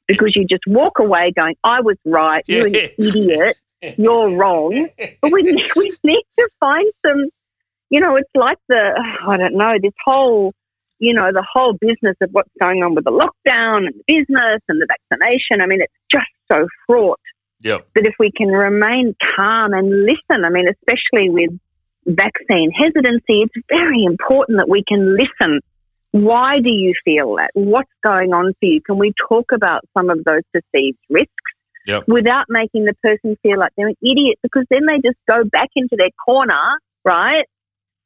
because 0.07 0.37
you 0.37 0.45
just 0.47 0.65
walk 0.67 0.99
away 0.99 1.33
going, 1.35 1.55
I 1.65 1.81
was 1.81 1.97
right, 2.05 2.45
you're 2.47 2.67
an 2.67 2.75
idiot, 2.99 3.57
you're 3.97 4.37
wrong. 4.37 4.89
But 5.23 5.33
we, 5.33 5.43
we 5.77 5.93
need 6.05 6.23
to 6.39 6.49
find 6.61 6.93
some, 7.07 7.31
you 7.89 8.01
know, 8.01 8.17
it's 8.17 8.29
like 8.35 8.59
the, 8.69 9.03
I 9.27 9.37
don't 9.39 9.55
know, 9.55 9.73
this 9.81 9.93
whole, 10.05 10.53
you 11.03 11.13
know, 11.13 11.33
the 11.33 11.45
whole 11.53 11.73
business 11.73 12.17
of 12.23 12.31
what's 12.31 12.49
going 12.61 12.85
on 12.85 12.95
with 12.95 13.05
the 13.05 13.11
lockdown 13.11 13.79
and 13.79 13.93
the 13.93 14.05
business 14.07 14.63
and 14.69 14.81
the 14.81 14.87
vaccination. 14.87 15.61
I 15.61 15.67
mean, 15.67 15.81
it's 15.83 15.93
just 16.09 16.31
so 16.51 16.69
fraught 16.87 17.19
Yep. 17.63 17.89
that 17.97 18.07
if 18.07 18.15
we 18.21 18.31
can 18.31 18.47
remain 18.47 19.17
calm 19.37 19.73
and 19.73 20.07
listen, 20.07 20.45
I 20.45 20.49
mean, 20.51 20.67
especially 20.69 21.29
with 21.29 21.51
vaccine 22.07 22.71
hesitancy, 22.71 23.43
it's 23.43 23.67
very 23.69 24.05
important 24.05 24.59
that 24.59 24.69
we 24.69 24.85
can 24.87 25.17
listen. 25.17 25.59
Why 26.13 26.61
do 26.61 26.71
you 26.71 26.95
feel 27.05 27.35
that? 27.35 27.51
What's 27.55 27.91
going 28.05 28.33
on 28.33 28.53
for 28.61 28.67
you? 28.67 28.81
Can 28.87 28.97
we 28.99 29.13
talk 29.29 29.47
about 29.53 29.81
some 29.99 30.09
of 30.09 30.23
those 30.23 30.43
perceived 30.53 30.99
risks 31.11 31.33
Yep. 31.89 32.05
without 32.07 32.45
making 32.49 32.85
the 32.85 32.95
person 33.03 33.37
feel 33.43 33.59
like 33.59 33.73
they're 33.77 33.89
an 33.89 33.97
idiot? 34.03 34.39
Because 34.41 34.67
then 34.71 34.87
they 34.87 34.99
just 35.05 35.19
go 35.29 35.43
back 35.51 35.71
into 35.75 35.97
their 35.99 36.11
corner, 36.25 36.79
right? 37.05 37.45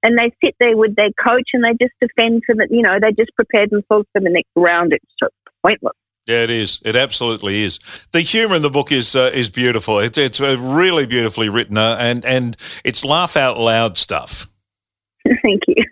And 0.06 0.16
they 0.16 0.30
sit 0.44 0.54
there 0.60 0.76
with 0.76 0.94
their 0.94 1.10
coach 1.20 1.48
and 1.52 1.64
they 1.64 1.72
just 1.72 1.94
defend 2.00 2.42
for 2.46 2.54
the, 2.54 2.68
you 2.70 2.82
know, 2.82 2.96
they 3.00 3.10
just 3.10 3.34
prepare 3.34 3.66
themselves 3.66 4.06
for 4.12 4.20
the 4.20 4.30
next 4.30 4.50
round. 4.54 4.92
It's 4.92 5.04
just 5.20 5.34
pointless. 5.64 5.96
Yeah, 6.26 6.42
it 6.42 6.50
is. 6.50 6.80
It 6.84 6.94
absolutely 6.94 7.64
is. 7.64 7.80
The 8.12 8.20
humour 8.20 8.54
in 8.54 8.62
the 8.62 8.70
book 8.70 8.92
is 8.92 9.16
uh, 9.16 9.32
is 9.34 9.50
beautiful. 9.50 9.98
It's 9.98 10.16
it's 10.16 10.40
uh, 10.40 10.56
really 10.58 11.06
beautifully 11.06 11.48
written, 11.48 11.76
uh, 11.76 11.96
and 12.00 12.24
and 12.24 12.56
it's 12.84 13.04
laugh 13.04 13.36
out 13.36 13.58
loud 13.58 13.96
stuff. 13.96 14.46
Thank 15.42 15.62
you. 15.66 15.84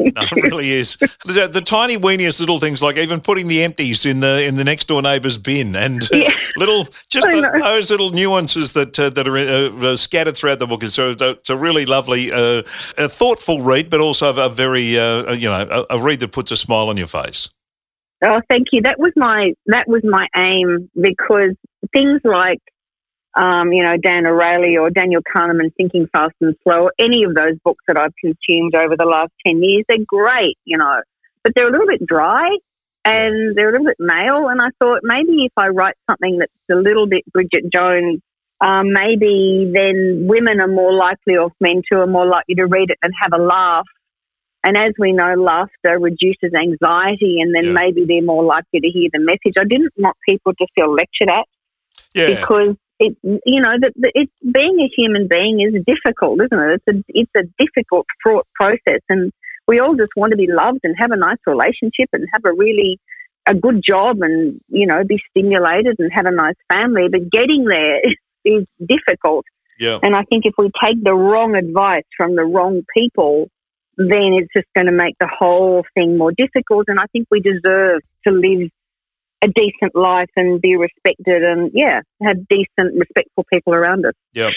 No, 0.16 0.22
it 0.22 0.32
really 0.32 0.70
is. 0.70 0.96
The, 0.96 1.48
the 1.52 1.60
tiny 1.60 1.96
weeniest 1.96 2.40
little 2.40 2.58
things, 2.58 2.82
like 2.82 2.96
even 2.96 3.20
putting 3.20 3.48
the 3.48 3.62
empties 3.62 4.06
in 4.06 4.20
the 4.20 4.42
in 4.42 4.56
the 4.56 4.64
next 4.64 4.86
door 4.88 5.02
neighbour's 5.02 5.36
bin, 5.36 5.76
and 5.76 6.02
uh, 6.04 6.16
Yeah. 6.16 6.34
little 6.56 6.84
just 7.08 7.28
the, 7.28 7.60
those 7.62 7.90
little 7.90 8.10
nuances 8.10 8.72
that 8.72 8.98
uh, 8.98 9.10
that 9.10 9.28
are 9.28 9.36
uh, 9.36 9.92
uh, 9.92 9.96
scattered 9.96 10.36
throughout 10.36 10.58
the 10.58 10.66
book. 10.66 10.82
It's 10.82 10.98
a, 10.98 11.10
it's 11.10 11.50
a 11.50 11.56
really 11.56 11.86
lovely, 11.86 12.32
uh, 12.32 12.62
a 12.98 13.08
thoughtful 13.08 13.62
read, 13.62 13.90
but 13.90 14.00
also 14.00 14.32
a 14.34 14.48
very 14.48 14.98
uh, 14.98 15.32
you 15.34 15.48
know 15.48 15.86
a, 15.90 15.96
a 15.96 15.98
read 16.00 16.20
that 16.20 16.32
puts 16.32 16.50
a 16.50 16.56
smile 16.56 16.88
on 16.88 16.96
your 16.96 17.06
face. 17.06 17.50
Oh, 18.22 18.40
thank 18.48 18.68
you. 18.72 18.82
That 18.82 18.98
was 18.98 19.12
my 19.16 19.52
that 19.66 19.86
was 19.86 20.02
my 20.04 20.26
aim 20.36 20.90
because 21.00 21.54
things 21.92 22.20
like, 22.24 22.60
um, 23.34 23.72
you 23.72 23.82
know, 23.82 23.96
Dan 23.96 24.24
Ariely 24.24 24.80
or 24.80 24.90
Daniel 24.90 25.22
Kahneman, 25.22 25.74
Thinking 25.76 26.08
Fast 26.12 26.34
and 26.40 26.56
Slow, 26.62 26.84
or 26.84 26.92
any 26.98 27.24
of 27.24 27.34
those 27.34 27.58
books 27.64 27.84
that 27.86 27.96
I've 27.96 28.14
consumed 28.16 28.74
over 28.74 28.96
the 28.96 29.04
last 29.04 29.32
ten 29.46 29.62
years, 29.62 29.84
they're 29.88 29.98
great, 30.06 30.58
you 30.64 30.78
know, 30.78 31.00
but 31.42 31.52
they're 31.54 31.68
a 31.68 31.70
little 31.70 31.86
bit 31.86 32.04
dry 32.06 32.48
and 33.04 33.56
they're 33.56 33.70
a 33.70 33.72
little 33.72 33.86
bit 33.86 33.96
male. 33.98 34.48
And 34.48 34.60
I 34.60 34.68
thought 34.78 35.00
maybe 35.02 35.44
if 35.44 35.52
I 35.56 35.68
write 35.68 35.94
something 36.08 36.38
that's 36.38 36.52
a 36.70 36.74
little 36.74 37.06
bit 37.06 37.24
Bridget 37.32 37.72
Jones. 37.72 38.20
Um, 38.62 38.92
maybe 38.92 39.72
then 39.72 40.26
women 40.28 40.60
are 40.60 40.68
more 40.68 40.92
likely, 40.92 41.34
or 41.38 41.50
men 41.62 41.80
too, 41.90 42.00
are 42.00 42.06
more 42.06 42.26
likely 42.26 42.56
to 42.56 42.66
read 42.66 42.90
it 42.90 42.98
and 43.02 43.10
have 43.18 43.32
a 43.32 43.42
laugh 43.42 43.86
and 44.62 44.76
as 44.76 44.92
we 44.98 45.12
know, 45.12 45.34
laughter 45.34 45.98
reduces 45.98 46.52
anxiety, 46.54 47.40
and 47.40 47.54
then 47.54 47.64
Yeah. 47.64 47.72
maybe 47.72 48.04
they're 48.04 48.22
more 48.22 48.44
likely 48.44 48.80
to 48.80 48.88
hear 48.88 49.08
the 49.12 49.20
message. 49.20 49.54
I 49.58 49.64
didn't 49.64 49.92
want 49.96 50.16
people 50.28 50.52
to 50.54 50.66
feel 50.74 50.92
lectured 50.92 51.30
at 51.30 51.46
Yeah, 52.14 52.34
because 52.34 52.76
it, 53.00 53.16
you 53.22 53.60
know, 53.62 53.72
that 53.80 53.92
it's 53.96 54.32
being 54.42 54.78
a 54.80 54.92
human 54.94 55.26
being 55.26 55.60
is 55.60 55.82
difficult, 55.84 56.40
isn't 56.42 56.58
it? 56.58 56.82
It's 56.86 56.98
a 56.98 57.04
it's 57.08 57.30
a 57.34 57.64
difficult, 57.64 58.06
fraught 58.22 58.46
process, 58.54 59.00
and 59.08 59.32
we 59.66 59.80
all 59.80 59.94
just 59.96 60.12
want 60.16 60.32
to 60.32 60.36
be 60.36 60.46
loved 60.46 60.80
and 60.84 60.94
have 60.98 61.10
a 61.10 61.16
nice 61.16 61.38
relationship 61.46 62.10
and 62.12 62.28
have 62.32 62.44
a 62.44 62.52
really 62.52 63.00
a 63.46 63.54
good 63.54 63.82
job 63.82 64.20
and 64.20 64.60
you 64.68 64.86
know 64.86 65.02
be 65.02 65.18
stimulated 65.30 65.96
and 65.98 66.12
have 66.12 66.26
a 66.26 66.30
nice 66.30 66.56
family. 66.68 67.08
But 67.10 67.30
getting 67.30 67.64
there 67.64 68.00
is 68.44 68.66
difficult. 68.86 69.46
yeah. 69.78 69.98
And 70.02 70.14
I 70.14 70.22
think 70.24 70.44
if 70.44 70.54
we 70.58 70.70
take 70.82 71.02
the 71.02 71.14
wrong 71.14 71.54
advice 71.54 72.04
from 72.16 72.36
the 72.36 72.44
wrong 72.44 72.84
people, 72.94 73.48
then 73.96 74.34
it's 74.34 74.52
just 74.54 74.68
going 74.76 74.86
to 74.86 74.92
make 74.92 75.16
the 75.18 75.28
whole 75.28 75.84
thing 75.94 76.18
more 76.18 76.32
difficult. 76.32 76.84
And 76.88 77.00
I 77.00 77.04
think 77.12 77.28
we 77.30 77.40
deserve 77.40 78.02
to 78.26 78.30
live 78.30 78.70
a 79.42 79.48
decent 79.48 79.94
life 79.94 80.30
and 80.36 80.60
be 80.60 80.76
respected 80.76 81.42
and, 81.42 81.70
yeah, 81.72 82.00
have 82.22 82.36
decent, 82.48 82.98
respectful 82.98 83.44
people 83.50 83.74
around 83.74 84.04
us. 84.04 84.14
Yeah. 84.32 84.50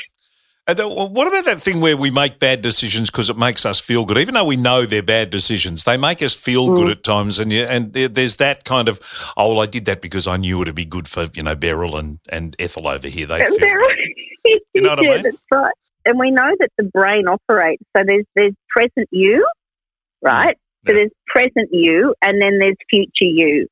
And 0.65 0.79
what 0.79 1.27
about 1.27 1.43
that 1.43 1.61
thing 1.61 1.81
where 1.81 1.97
we 1.97 2.09
make 2.09 2.39
bad 2.39 2.61
decisions 2.61 3.11
because 3.11 3.29
it 3.29 3.37
makes 3.37 3.65
us 3.65 3.81
feel 3.81 4.05
good, 4.05 4.17
even 4.17 4.33
though 4.33 4.45
we 4.45 4.55
know 4.55 4.85
they're 4.85 5.03
bad 5.03 5.29
decisions? 5.29 5.83
They 5.83 5.97
make 5.97 6.21
us 6.21 6.33
feel 6.33 6.69
good 6.69 6.87
mm. 6.87 6.91
at 6.91 7.03
times, 7.03 7.37
and 7.37 7.51
you, 7.51 7.63
and 7.63 7.91
there's 7.91 8.37
that 8.37 8.63
kind 8.63 8.87
of, 8.87 9.01
oh, 9.35 9.49
well, 9.49 9.59
I 9.59 9.65
did 9.65 9.83
that 9.85 10.01
because 10.01 10.25
I 10.25 10.37
knew 10.37 10.61
it'd 10.61 10.73
be 10.73 10.85
good 10.85 11.09
for 11.09 11.27
you 11.33 11.43
know 11.43 11.53
Beryl 11.53 11.97
and, 11.97 12.19
and 12.29 12.55
Ethel 12.59 12.87
over 12.87 13.09
here. 13.09 13.27
They 13.27 13.45
feel 13.45 13.57
good. 13.57 13.97
You 14.75 14.81
know 14.81 14.89
what 14.89 14.99
I 14.99 15.01
mean? 15.01 15.23
that's 15.23 15.37
right. 15.51 15.73
And 16.05 16.17
we 16.17 16.31
know 16.31 16.49
that 16.59 16.69
the 16.77 16.83
brain 16.83 17.27
operates. 17.27 17.83
So 17.95 18.03
there's 18.05 18.25
there's 18.35 18.55
present 18.69 19.09
you, 19.11 19.45
mm. 20.23 20.27
right? 20.27 20.57
So 20.87 20.93
there's 20.93 21.11
present 21.27 21.69
you, 21.71 22.15
and 22.21 22.41
then 22.41 22.59
there's 22.59 22.77
future 22.89 23.09
you. 23.21 23.67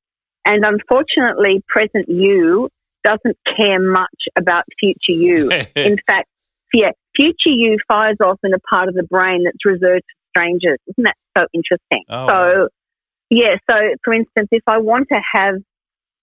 And 0.46 0.66
unfortunately, 0.66 1.64
present 1.68 2.10
you 2.10 2.70
doesn't 3.04 3.38
care 3.58 3.80
much 3.80 4.10
about 4.36 4.64
future 4.80 5.12
you. 5.12 5.50
In 5.76 5.98
fact, 6.08 6.28
yeah, 6.74 6.92
future 7.16 7.34
you 7.50 7.78
fires 7.88 8.18
off 8.24 8.40
in 8.44 8.54
a 8.54 8.60
part 8.60 8.88
of 8.88 8.96
the 8.96 9.04
brain 9.04 9.44
that's 9.44 9.66
reserved 9.66 10.04
for 10.04 10.40
strangers. 10.40 10.80
Isn't 10.88 11.04
that 11.04 11.16
so 11.38 11.46
interesting? 11.54 12.04
Oh, 12.10 12.28
so, 12.28 12.68
yeah. 13.30 13.56
So, 13.70 13.80
for 14.04 14.14
instance, 14.14 14.48
if 14.52 14.64
I 14.68 14.78
want 14.78 15.08
to 15.10 15.20
have 15.34 15.56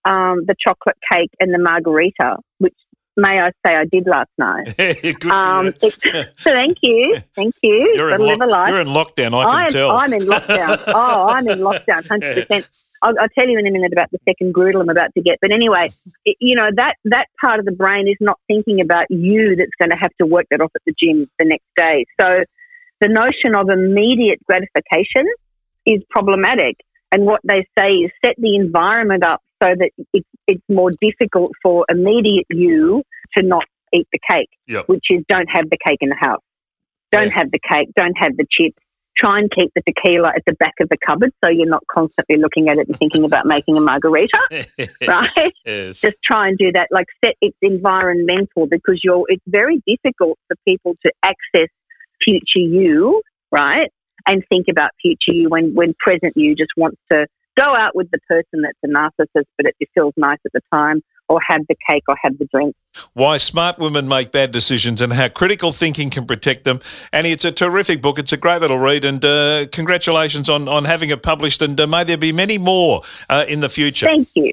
um, 0.05 0.45
the 0.47 0.55
chocolate 0.59 0.97
cake 1.11 1.29
and 1.39 1.53
the 1.53 1.59
margarita, 1.59 2.37
which 2.57 2.73
may 3.15 3.39
I 3.39 3.49
say 3.65 3.75
I 3.75 3.85
did 3.85 4.07
last 4.07 4.29
night. 4.37 4.73
Um, 5.29 5.67
it- 5.81 6.33
so 6.37 6.51
thank 6.51 6.79
you, 6.81 7.15
thank 7.35 7.53
you. 7.61 7.91
You're 7.93 8.11
in, 8.11 8.17
Gotta 8.17 8.23
live 8.23 8.41
a 8.41 8.45
life. 8.47 8.69
you're 8.69 8.79
in 8.81 8.87
lockdown. 8.87 9.33
I 9.37 9.43
can 9.43 9.51
I'm, 9.51 9.69
tell. 9.69 9.91
I'm 9.91 10.13
in 10.13 10.19
lockdown. 10.21 10.83
oh, 10.87 11.27
I'm 11.27 11.47
in 11.47 11.59
lockdown, 11.59 12.07
hundred 12.07 12.47
percent. 12.47 12.69
I'll, 13.01 13.13
I'll 13.19 13.29
tell 13.29 13.47
you 13.47 13.57
in 13.57 13.67
a 13.67 13.71
minute 13.71 13.93
about 13.93 14.11
the 14.11 14.19
second 14.27 14.53
grudel 14.53 14.81
I'm 14.81 14.89
about 14.89 15.13
to 15.15 15.21
get. 15.21 15.37
But 15.41 15.51
anyway, 15.51 15.87
it, 16.25 16.37
you 16.39 16.55
know 16.55 16.67
that 16.75 16.95
that 17.05 17.27
part 17.39 17.59
of 17.59 17.65
the 17.65 17.71
brain 17.71 18.07
is 18.07 18.17
not 18.19 18.39
thinking 18.47 18.81
about 18.81 19.05
you. 19.09 19.55
That's 19.55 19.71
going 19.79 19.91
to 19.91 19.97
have 19.97 20.11
to 20.19 20.25
work 20.27 20.45
that 20.51 20.61
off 20.61 20.71
at 20.75 20.81
the 20.85 20.93
gym 21.01 21.29
the 21.39 21.45
next 21.45 21.65
day. 21.77 22.05
So 22.19 22.43
the 23.01 23.07
notion 23.07 23.55
of 23.55 23.69
immediate 23.69 24.39
gratification 24.45 25.25
is 25.85 26.01
problematic. 26.09 26.75
And 27.11 27.25
what 27.25 27.41
they 27.43 27.65
say 27.77 27.89
is 27.89 28.11
set 28.23 28.35
the 28.37 28.55
environment 28.55 29.23
up 29.23 29.41
so 29.63 29.69
that 29.77 29.91
it, 30.13 30.25
it's 30.47 30.63
more 30.69 30.91
difficult 31.01 31.51
for 31.63 31.85
immediate 31.89 32.45
you 32.49 33.03
to 33.37 33.43
not 33.43 33.63
eat 33.93 34.07
the 34.11 34.19
cake, 34.29 34.49
Yep. 34.67 34.87
which 34.87 35.05
is 35.09 35.23
don't 35.27 35.49
have 35.49 35.69
the 35.69 35.77
cake 35.83 35.97
in 36.01 36.09
the 36.09 36.15
house. 36.19 36.41
Don't 37.11 37.27
Yeah. 37.27 37.33
have 37.33 37.51
the 37.51 37.59
cake. 37.67 37.89
Don't 37.95 38.15
have 38.17 38.37
the 38.37 38.45
chips. 38.51 38.77
Try 39.19 39.39
and 39.39 39.51
keep 39.51 39.71
the 39.75 39.81
tequila 39.81 40.29
at 40.29 40.43
the 40.45 40.53
back 40.53 40.75
of 40.79 40.87
the 40.89 40.97
cupboard 41.05 41.31
so 41.43 41.49
you're 41.49 41.67
not 41.67 41.83
constantly 41.91 42.37
looking 42.37 42.69
at 42.69 42.77
it 42.77 42.87
and 42.87 42.97
thinking 42.97 43.25
about 43.25 43.45
making 43.45 43.77
a 43.77 43.81
margarita, 43.81 44.39
right? 45.07 45.53
yes. 45.65 46.01
Just 46.01 46.17
try 46.23 46.47
and 46.47 46.57
do 46.57 46.71
that. 46.71 46.87
Like 46.91 47.07
set 47.23 47.35
it's 47.41 47.57
environmental 47.61 48.67
because 48.67 49.01
you're. 49.03 49.25
It's 49.27 49.43
very 49.47 49.83
difficult 49.85 50.39
for 50.47 50.55
people 50.65 50.95
to 51.05 51.11
access 51.23 51.67
future 52.23 52.59
you, 52.59 53.21
right? 53.51 53.91
And 54.25 54.43
think 54.49 54.67
about 54.69 54.91
future 55.01 55.33
you 55.33 55.49
when 55.49 55.73
when 55.73 55.93
present 55.99 56.33
you 56.35 56.55
just 56.55 56.71
wants 56.77 56.97
to 57.11 57.27
go 57.57 57.75
out 57.75 57.95
with 57.95 58.09
the 58.11 58.19
person 58.27 58.61
that's 58.61 58.77
a 58.83 58.87
narcissist, 58.87 59.45
but 59.57 59.65
it 59.65 59.75
just 59.81 59.91
feels 59.93 60.13
nice 60.17 60.39
at 60.45 60.53
the 60.53 60.61
time, 60.73 61.01
or 61.27 61.39
have 61.47 61.61
the 61.69 61.75
cake 61.89 62.03
or 62.07 62.15
have 62.21 62.37
the 62.37 62.45
drink. 62.53 62.75
Why 63.13 63.37
Smart 63.37 63.77
Women 63.77 64.07
Make 64.07 64.31
Bad 64.31 64.51
Decisions 64.51 64.99
and 65.01 65.13
How 65.13 65.29
Critical 65.29 65.71
Thinking 65.71 66.09
Can 66.09 66.25
Protect 66.25 66.63
Them. 66.63 66.79
Annie, 67.13 67.31
it's 67.31 67.45
a 67.45 67.51
terrific 67.51 68.01
book. 68.01 68.17
It's 68.17 68.33
a 68.33 68.37
great 68.37 68.61
little 68.61 68.79
read, 68.79 69.05
and 69.05 69.23
uh, 69.23 69.67
congratulations 69.71 70.49
on, 70.49 70.67
on 70.67 70.85
having 70.85 71.09
it 71.09 71.21
published. 71.21 71.61
And 71.61 71.79
uh, 71.79 71.87
may 71.87 72.03
there 72.03 72.17
be 72.17 72.31
many 72.31 72.57
more 72.57 73.01
uh, 73.29 73.45
in 73.47 73.59
the 73.59 73.69
future. 73.69 74.07
Thank 74.07 74.29
you. 74.35 74.51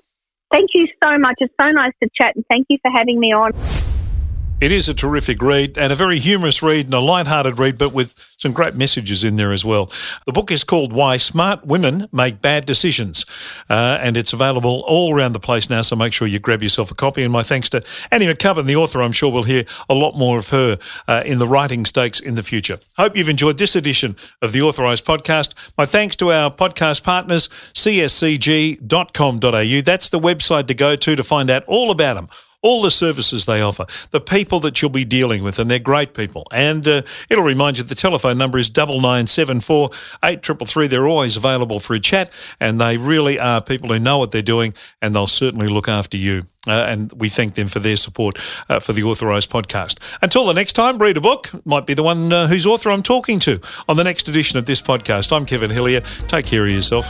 Thank 0.52 0.70
you 0.74 0.86
so 1.02 1.18
much. 1.18 1.36
It's 1.38 1.54
so 1.60 1.68
nice 1.68 1.92
to 2.02 2.08
chat, 2.20 2.36
and 2.36 2.44
thank 2.50 2.66
you 2.68 2.78
for 2.82 2.90
having 2.90 3.18
me 3.18 3.32
on. 3.32 3.52
It 4.58 4.72
is 4.72 4.88
a 4.88 4.94
terrific 4.94 5.42
read 5.42 5.76
and 5.76 5.92
a 5.92 5.94
very 5.94 6.18
humorous 6.18 6.62
read 6.62 6.86
and 6.86 6.94
a 6.94 6.98
light-hearted 6.98 7.58
read, 7.58 7.76
but 7.76 7.92
with 7.92 8.14
some 8.38 8.52
great 8.52 8.74
messages 8.74 9.22
in 9.22 9.36
there 9.36 9.52
as 9.52 9.66
well. 9.66 9.92
The 10.24 10.32
book 10.32 10.50
is 10.50 10.64
called 10.64 10.94
Why 10.94 11.18
Smart 11.18 11.66
Women 11.66 12.06
Make 12.10 12.40
Bad 12.40 12.64
Decisions, 12.64 13.26
uh, 13.68 13.98
and 14.00 14.16
it's 14.16 14.32
available 14.32 14.82
all 14.86 15.14
around 15.14 15.32
the 15.32 15.40
place 15.40 15.68
now, 15.68 15.82
so 15.82 15.94
make 15.94 16.14
sure 16.14 16.26
you 16.26 16.38
grab 16.38 16.62
yourself 16.62 16.90
a 16.90 16.94
copy. 16.94 17.22
And 17.22 17.30
my 17.30 17.42
thanks 17.42 17.68
to 17.68 17.82
Annie 18.10 18.24
McCubbin, 18.24 18.64
the 18.64 18.76
author. 18.76 19.02
I'm 19.02 19.12
sure 19.12 19.30
we'll 19.30 19.42
hear 19.42 19.66
a 19.90 19.94
lot 19.94 20.16
more 20.16 20.38
of 20.38 20.48
her 20.48 20.78
uh, 21.06 21.22
in 21.26 21.38
the 21.38 21.46
writing 21.46 21.84
stakes 21.84 22.18
in 22.18 22.34
the 22.34 22.42
future. 22.42 22.78
Hope 22.96 23.14
you've 23.14 23.28
enjoyed 23.28 23.58
this 23.58 23.76
edition 23.76 24.16
of 24.40 24.52
the 24.52 24.62
Authorised 24.62 25.04
Podcast. 25.04 25.52
My 25.76 25.84
thanks 25.84 26.16
to 26.16 26.32
our 26.32 26.50
podcast 26.50 27.02
partners, 27.02 27.50
cscg.com.au. 27.74 28.80
That's 29.82 30.08
the 30.08 30.20
website 30.20 30.66
to 30.68 30.74
go 30.74 30.96
to 30.96 31.14
to 31.14 31.24
find 31.24 31.50
out 31.50 31.62
all 31.64 31.90
about 31.90 32.14
them 32.14 32.30
all 32.66 32.82
the 32.82 32.90
services 32.90 33.46
they 33.46 33.62
offer, 33.62 33.86
the 34.10 34.20
people 34.20 34.60
that 34.60 34.82
you'll 34.82 34.90
be 34.90 35.04
dealing 35.04 35.42
with, 35.42 35.58
and 35.58 35.70
they're 35.70 35.78
great 35.78 36.14
people. 36.14 36.46
And 36.50 36.86
uh, 36.86 37.02
it'll 37.30 37.44
remind 37.44 37.78
you 37.78 37.84
the 37.84 37.94
telephone 37.94 38.38
number 38.38 38.58
is 38.58 38.68
double 38.68 39.00
nine 39.00 39.26
seven 39.26 39.60
four 39.60 39.90
eight 40.24 40.42
triple 40.42 40.66
three. 40.66 40.86
They're 40.86 41.06
always 41.06 41.36
available 41.36 41.80
for 41.80 41.94
a 41.94 42.00
chat, 42.00 42.30
and 42.60 42.80
they 42.80 42.96
really 42.96 43.38
are 43.38 43.62
people 43.62 43.90
who 43.90 43.98
know 43.98 44.18
what 44.18 44.32
they're 44.32 44.42
doing, 44.42 44.74
and 45.00 45.14
they'll 45.14 45.26
certainly 45.26 45.68
look 45.68 45.88
after 45.88 46.16
you. 46.16 46.42
Uh, 46.68 46.84
and 46.88 47.12
we 47.12 47.28
thank 47.28 47.54
them 47.54 47.68
for 47.68 47.78
their 47.78 47.94
support 47.94 48.38
uh, 48.68 48.80
for 48.80 48.92
the 48.92 49.02
Authorised 49.04 49.50
podcast. 49.50 49.98
Until 50.20 50.46
the 50.46 50.52
next 50.52 50.72
time, 50.72 50.98
read 50.98 51.16
a 51.16 51.20
book. 51.20 51.50
Might 51.64 51.86
be 51.86 51.94
the 51.94 52.02
one 52.02 52.32
uh, 52.32 52.48
whose 52.48 52.66
author 52.66 52.90
I'm 52.90 53.04
talking 53.04 53.38
to 53.40 53.60
on 53.88 53.96
the 53.96 54.04
next 54.04 54.28
edition 54.28 54.58
of 54.58 54.66
this 54.66 54.82
podcast. 54.82 55.30
I'm 55.30 55.46
Kevin 55.46 55.70
Hillier. 55.70 56.00
Take 56.26 56.46
care 56.46 56.64
of 56.64 56.70
yourself. 56.70 57.06